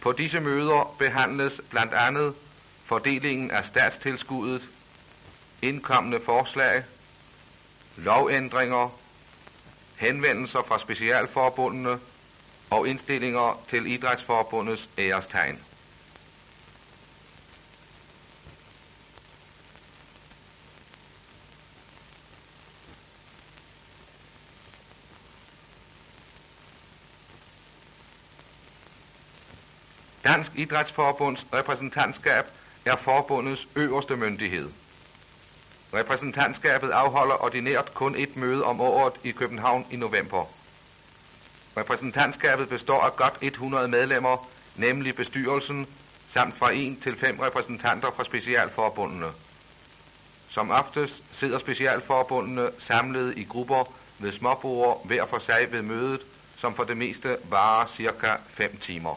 På 0.00 0.12
disse 0.12 0.40
møder 0.40 0.94
behandles 0.98 1.60
blandt 1.70 1.94
andet 1.94 2.34
fordelingen 2.84 3.50
af 3.50 3.64
statstilskuddet, 3.64 4.62
indkommende 5.62 6.20
forslag, 6.24 6.84
lovændringer, 7.96 8.98
henvendelser 9.96 10.62
fra 10.68 10.78
specialforbundene 10.78 11.98
og 12.70 12.88
indstillinger 12.88 13.60
til 13.68 13.86
Idrætsforbundets 13.86 14.88
ærestegn. 14.98 15.58
Dansk 30.24 30.50
Idrætsforbunds 30.54 31.46
repræsentantskab 31.54 32.44
er 32.84 32.96
forbundets 32.96 33.68
øverste 33.76 34.16
myndighed. 34.16 34.70
Repræsentantskabet 35.94 36.90
afholder 36.90 37.44
ordinært 37.44 37.94
kun 37.94 38.14
et 38.14 38.36
møde 38.36 38.64
om 38.64 38.80
året 38.80 39.12
i 39.24 39.30
København 39.30 39.86
i 39.90 39.96
november. 39.96 40.44
Repræsentantskabet 41.76 42.68
består 42.68 43.00
af 43.00 43.16
godt 43.16 43.34
100 43.40 43.88
medlemmer, 43.88 44.48
nemlig 44.76 45.16
bestyrelsen, 45.16 45.86
samt 46.26 46.58
fra 46.58 46.70
1 46.72 46.98
til 47.02 47.18
5 47.18 47.40
repræsentanter 47.40 48.10
fra 48.16 48.24
specialforbundene. 48.24 49.28
Som 50.48 50.70
oftest 50.70 51.14
sidder 51.32 51.58
specialforbundene 51.58 52.70
samlet 52.78 53.38
i 53.38 53.44
grupper 53.44 53.92
ved 54.18 54.32
småbord 54.32 55.06
hver 55.06 55.26
for 55.26 55.38
sig 55.38 55.72
ved 55.72 55.82
mødet, 55.82 56.20
som 56.56 56.74
for 56.74 56.84
det 56.84 56.96
meste 56.96 57.36
varer 57.50 57.86
cirka 57.96 58.34
5 58.48 58.76
timer. 58.76 59.14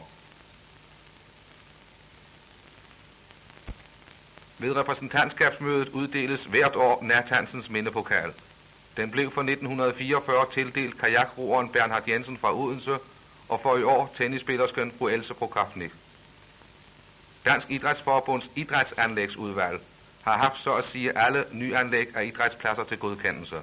Ved 4.62 4.76
repræsentantskabsmødet 4.76 5.88
uddeles 5.88 6.44
hvert 6.44 6.76
år 6.76 7.02
Nærtansens 7.02 7.70
mindepokal. 7.70 8.32
Den 8.96 9.10
blev 9.10 9.32
for 9.32 9.40
1944 9.40 10.46
tildelt 10.54 10.98
kajakroeren 10.98 11.68
Bernhard 11.68 12.08
Jensen 12.08 12.38
fra 12.38 12.56
Odense, 12.56 12.98
og 13.48 13.60
for 13.62 13.76
i 13.76 13.82
år 13.82 14.14
tennisspillersken 14.16 14.92
fru 14.98 15.08
Else 15.08 15.34
Prokofnik. 15.34 15.90
Dansk 17.44 17.70
Idrætsforbunds 17.70 18.50
idrætsanlægsudvalg 18.56 19.80
har 20.22 20.38
haft 20.38 20.62
så 20.62 20.72
at 20.74 20.84
sige 20.84 21.18
alle 21.18 21.44
nyanlæg 21.52 22.16
af 22.16 22.24
idrætspladser 22.24 22.84
til 22.84 22.98
godkendelse. 22.98 23.60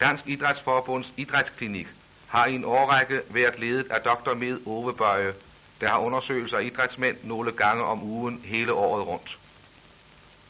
Dansk 0.00 0.26
Idrætsforbunds 0.26 1.12
idrætsklinik 1.16 1.86
har 2.26 2.46
i 2.46 2.54
en 2.54 2.64
årrække 2.64 3.22
været 3.28 3.58
ledet 3.58 3.86
af 3.90 4.00
dr. 4.00 4.34
Med 4.34 4.58
Ove 4.66 4.94
Bøge, 4.94 5.34
der 5.80 5.88
har 5.88 5.98
undersøgelser 5.98 6.56
af 6.56 6.64
idrætsmænd 6.64 7.16
nogle 7.22 7.52
gange 7.52 7.84
om 7.84 8.02
ugen 8.02 8.40
hele 8.44 8.72
året 8.72 9.06
rundt. 9.06 9.38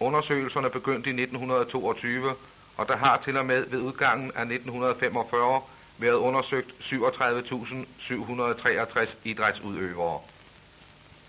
Undersøgelserne 0.00 0.70
begyndte 0.70 1.10
i 1.10 1.12
1922, 1.12 2.34
og 2.76 2.88
der 2.88 2.96
har 2.96 3.20
til 3.24 3.36
og 3.36 3.46
med 3.46 3.66
ved 3.66 3.78
udgangen 3.78 4.32
af 4.34 4.42
1945 4.42 5.60
været 5.98 6.14
undersøgt 6.14 6.70
37.763 6.80 9.08
idrætsudøvere. 9.24 10.20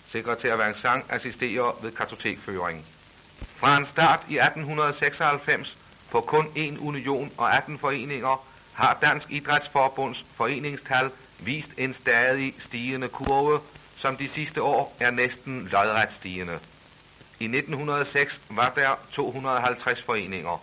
Sekretær 0.05 0.55
Vangsang 0.55 1.05
assisterer 1.09 1.79
ved 1.81 1.91
kartotekføring. 1.91 2.85
Fra 3.55 3.77
en 3.77 3.85
start 3.85 4.19
i 4.29 4.37
1896 4.37 5.77
på 6.11 6.21
kun 6.21 6.45
én 6.45 6.79
union 6.79 7.31
og 7.37 7.55
18 7.55 7.79
foreninger 7.79 8.45
har 8.73 8.97
Dansk 9.01 9.27
Idrætsforbunds 9.29 10.25
foreningstal 10.35 11.11
vist 11.39 11.69
en 11.77 11.93
stadig 11.93 12.55
stigende 12.59 13.07
kurve 13.07 13.59
som 14.01 14.17
de 14.17 14.29
sidste 14.29 14.61
år 14.61 14.97
er 14.99 15.11
næsten 15.11 15.67
lodret 15.67 16.13
stigende. 16.13 16.59
I 17.39 17.43
1906 17.43 18.41
var 18.49 18.69
der 18.75 18.99
250 19.11 20.01
foreninger. 20.01 20.61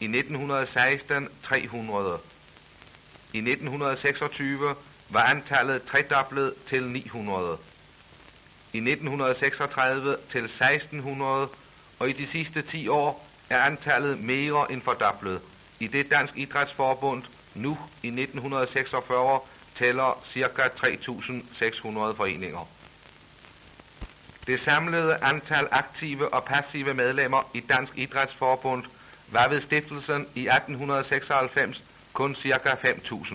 I 0.00 0.04
1916 0.04 1.28
300. 1.42 2.18
I 3.32 3.38
1926 3.38 4.74
var 5.08 5.22
antallet 5.22 5.82
tredoblet 5.82 6.54
til 6.66 6.88
900. 6.88 7.58
I 8.72 8.78
1936 8.78 10.16
til 10.28 10.44
1600, 10.44 11.48
og 11.98 12.08
i 12.08 12.12
de 12.12 12.26
sidste 12.26 12.62
10 12.62 12.88
år 12.88 13.26
er 13.50 13.62
antallet 13.62 14.20
mere 14.20 14.72
end 14.72 14.82
fordoblet, 14.82 15.40
i 15.80 15.86
det 15.86 16.10
Dansk 16.10 16.36
Idrætsforbund 16.36 17.22
nu 17.54 17.78
i 18.02 18.08
1946 18.08 19.40
tæller 19.80 20.22
ca. 20.32 20.62
3.600 20.86 22.16
foreninger. 22.16 22.68
Det 24.46 24.60
samlede 24.60 25.16
antal 25.22 25.68
aktive 25.70 26.34
og 26.34 26.44
passive 26.44 26.94
medlemmer 26.94 27.50
i 27.54 27.60
Dansk 27.60 27.92
Idrætsforbund 27.96 28.84
var 29.28 29.48
ved 29.48 29.60
stiftelsen 29.60 30.26
i 30.34 30.48
1896 30.48 31.82
kun 32.12 32.34
ca. 32.34 32.70
5.000. 32.74 33.34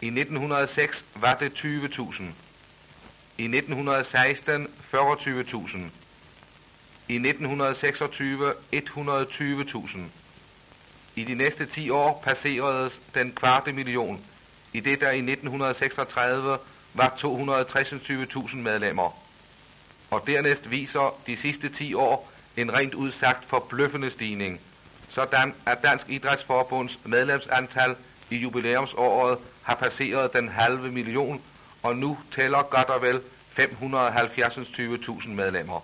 I 0.00 0.06
1906 0.06 1.04
var 1.14 1.34
det 1.34 1.52
20.000. 1.52 2.22
I 3.38 3.44
1916 3.44 4.66
40.000. 4.94 5.78
I 7.08 7.14
1926 7.14 8.54
120.000. 8.74 9.98
I 11.16 11.24
de 11.24 11.34
næste 11.34 11.66
10 11.66 11.90
år 11.90 12.22
passeredes 12.24 13.00
den 13.14 13.32
kvarte 13.32 13.72
million, 13.72 14.24
i 14.72 14.80
det 14.80 15.00
der 15.00 15.10
i 15.10 15.18
1936 15.18 16.58
var 16.94 17.14
226.000 17.18 18.56
medlemmer. 18.56 19.16
Og 20.10 20.22
dernæst 20.26 20.70
viser 20.70 21.20
de 21.26 21.36
sidste 21.36 21.68
10 21.68 21.94
år 21.94 22.32
en 22.56 22.76
rent 22.76 22.94
udsagt 22.94 23.48
forbløffende 23.48 24.10
stigning, 24.10 24.60
sådan 25.08 25.54
at 25.66 25.78
Dansk 25.84 26.04
Idrætsforbunds 26.08 26.98
medlemsantal 27.04 27.96
i 28.30 28.36
jubilæumsåret 28.36 29.38
har 29.62 29.74
passeret 29.74 30.32
den 30.32 30.48
halve 30.48 30.92
million, 30.92 31.42
og 31.82 31.96
nu 31.96 32.18
tæller 32.30 32.62
godt 32.62 32.88
og 32.88 33.02
vel 33.02 33.20
570.000 33.58 35.28
medlemmer. 35.28 35.80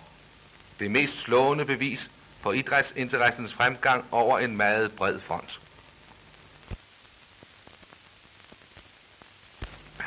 Det 0.79 0.91
mest 0.91 1.17
slående 1.17 1.65
bevis 1.65 2.09
på 2.43 2.51
idrætsinteressens 2.51 3.53
fremgang 3.53 4.05
over 4.11 4.39
en 4.39 4.57
meget 4.57 4.91
bred 4.91 5.19
front. 5.19 5.59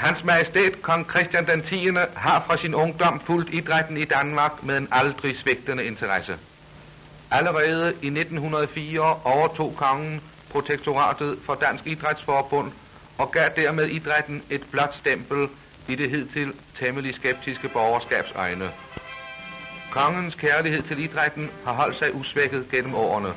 Hans 0.01 0.25
Majestæt 0.25 0.83
Kong 0.83 1.11
Christian 1.11 1.47
den 1.47 1.63
10. 1.63 1.89
har 2.17 2.45
fra 2.47 2.57
sin 2.57 2.75
ungdom 2.75 3.21
fulgt 3.27 3.55
idrætten 3.55 3.97
i 3.97 4.05
Danmark 4.05 4.63
med 4.63 4.79
en 4.79 4.89
aldrig 4.93 5.39
svigtende 5.39 5.85
interesse. 5.85 6.39
Allerede 7.31 7.95
i 8.03 8.07
1904 8.07 9.21
overtog 9.25 9.75
kongen 9.77 10.21
protektoratet 10.51 11.39
for 11.47 11.55
Dansk 11.55 11.87
Idrætsforbund 11.87 12.73
og 13.19 13.31
gav 13.31 13.49
dermed 13.57 13.87
idrætten 13.87 14.43
et 14.51 14.63
blåt 14.71 14.95
stempel 14.99 15.49
i 15.89 15.95
det 15.95 16.11
hidtil 16.11 16.53
temmelig 16.75 17.15
skeptiske 17.15 17.69
borgerskabs 17.69 18.33
øjne. 18.35 18.71
Kongens 19.91 20.35
kærlighed 20.35 20.83
til 20.83 21.05
idrætten 21.05 21.51
har 21.65 21.73
holdt 21.73 21.97
sig 21.97 22.15
usvækket 22.15 22.71
gennem 22.71 22.95
årene, 22.95 23.33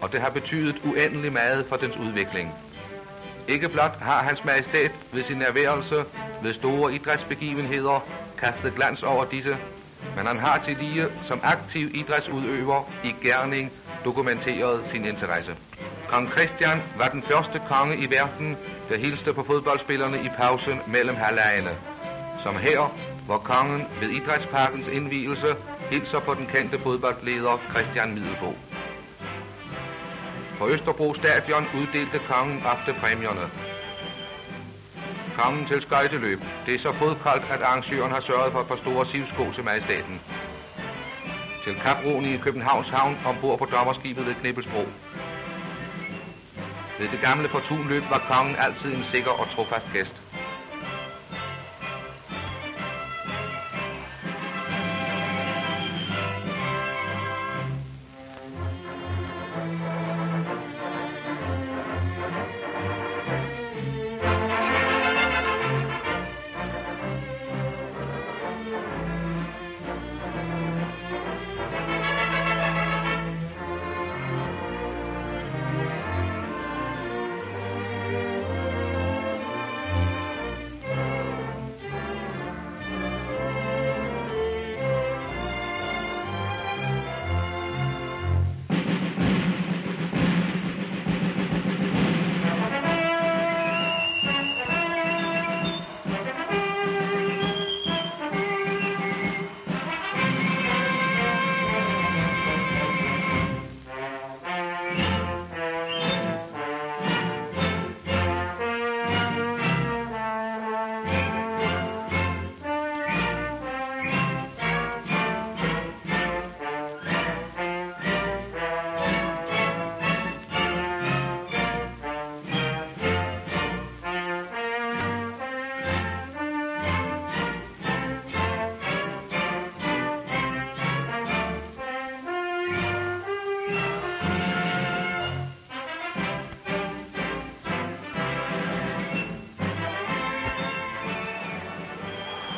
og 0.00 0.12
det 0.12 0.20
har 0.20 0.30
betydet 0.30 0.76
uendelig 0.84 1.32
meget 1.32 1.66
for 1.68 1.76
dens 1.76 1.96
udvikling. 1.96 2.54
Ikke 3.48 3.68
blot 3.68 3.98
har 4.00 4.22
hans 4.22 4.44
majestæt 4.44 4.92
ved 5.12 5.24
sin 5.24 5.42
erhvervelse 5.42 6.04
ved 6.42 6.54
store 6.54 6.94
idrætsbegivenheder 6.94 8.06
kastet 8.38 8.74
glans 8.74 9.02
over 9.02 9.24
disse, 9.24 9.56
men 10.16 10.26
han 10.26 10.38
har 10.38 10.62
til 10.66 10.76
lige 10.80 11.06
som 11.28 11.40
aktiv 11.42 11.90
idrætsudøver 11.94 12.90
i 13.04 13.14
gerning 13.22 13.72
dokumenteret 14.04 14.84
sin 14.92 15.04
interesse. 15.04 15.56
Kong 16.08 16.30
Christian 16.32 16.82
var 16.98 17.08
den 17.08 17.22
første 17.30 17.60
konge 17.70 17.96
i 17.96 18.06
verden, 18.10 18.56
der 18.88 18.98
hilste 18.98 19.34
på 19.34 19.44
fodboldspillerne 19.44 20.18
i 20.18 20.28
pausen 20.38 20.80
mellem 20.86 21.16
halvlejene. 21.16 21.76
Som 22.42 22.56
her, 22.56 22.96
hvor 23.26 23.38
kongen 23.38 23.86
ved 24.00 24.08
Idrætsparkens 24.08 24.86
indvielse 24.88 25.56
hilser 25.90 26.20
på 26.20 26.34
den 26.34 26.46
kendte 26.46 26.78
fodboldleder 26.82 27.60
Christian 27.70 28.14
Middelbo. 28.14 28.65
På 30.58 30.68
Østerbro 30.68 31.14
Stadion 31.14 31.66
uddelte 31.78 32.18
kongen 32.18 32.62
ofte 32.66 32.94
præmierne. 33.00 33.50
Kongen 35.38 35.66
til 35.66 35.82
skøjteløb. 35.82 36.40
Det 36.66 36.74
er 36.74 36.78
så 36.78 36.92
fodkoldt, 36.92 37.44
at 37.50 37.62
arrangøren 37.62 38.12
har 38.12 38.20
sørget 38.20 38.52
for 38.52 38.60
et 38.60 38.66
par 38.66 38.76
store 38.76 39.06
sivsko 39.06 39.52
til 39.54 39.64
majestaten. 39.64 40.20
Til 41.64 41.74
kaproen 41.74 42.24
i 42.24 42.36
Københavns 42.36 42.88
Havn 42.88 43.18
ombord 43.26 43.58
på 43.58 43.64
dommerskibet 43.64 44.26
ved 44.26 44.34
Knibbelsbro. 44.34 44.84
Ved 46.98 47.08
det 47.08 47.20
gamle 47.20 47.48
fortunløb 47.48 48.02
var 48.10 48.22
kongen 48.30 48.56
altid 48.56 48.94
en 48.94 49.04
sikker 49.12 49.30
og 49.30 49.50
trofast 49.50 49.86
gæst. 49.92 50.22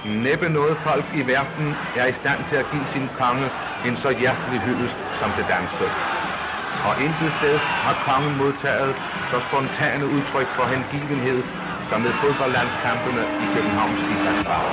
Næppe 0.09 0.49
noget 0.49 0.79
folk 0.83 1.07
i 1.15 1.27
verden 1.27 1.79
er 1.95 2.07
i 2.07 2.13
stand 2.13 2.45
til 2.49 2.57
at 2.57 2.71
give 2.71 2.87
sin 2.87 3.09
konge 3.09 3.51
en 3.83 3.97
så 3.97 4.11
hjertelig 4.11 4.61
hyldest 4.61 4.97
som 5.13 5.35
det 5.35 5.49
danske. 5.49 5.93
Og 6.83 7.01
intet 7.01 7.33
sted 7.33 7.61
har 7.83 7.95
kongen 7.95 8.37
modtaget 8.37 8.97
så 9.31 9.41
spontane 9.41 10.07
udtryk 10.07 10.55
for 10.55 10.67
hengivenhed 10.67 11.45
som 11.89 12.05
ved 12.05 12.15
fodboldlandskampene 12.21 13.27
i 13.39 13.47
Københavns 13.47 14.01
Idrætspark. 14.09 14.67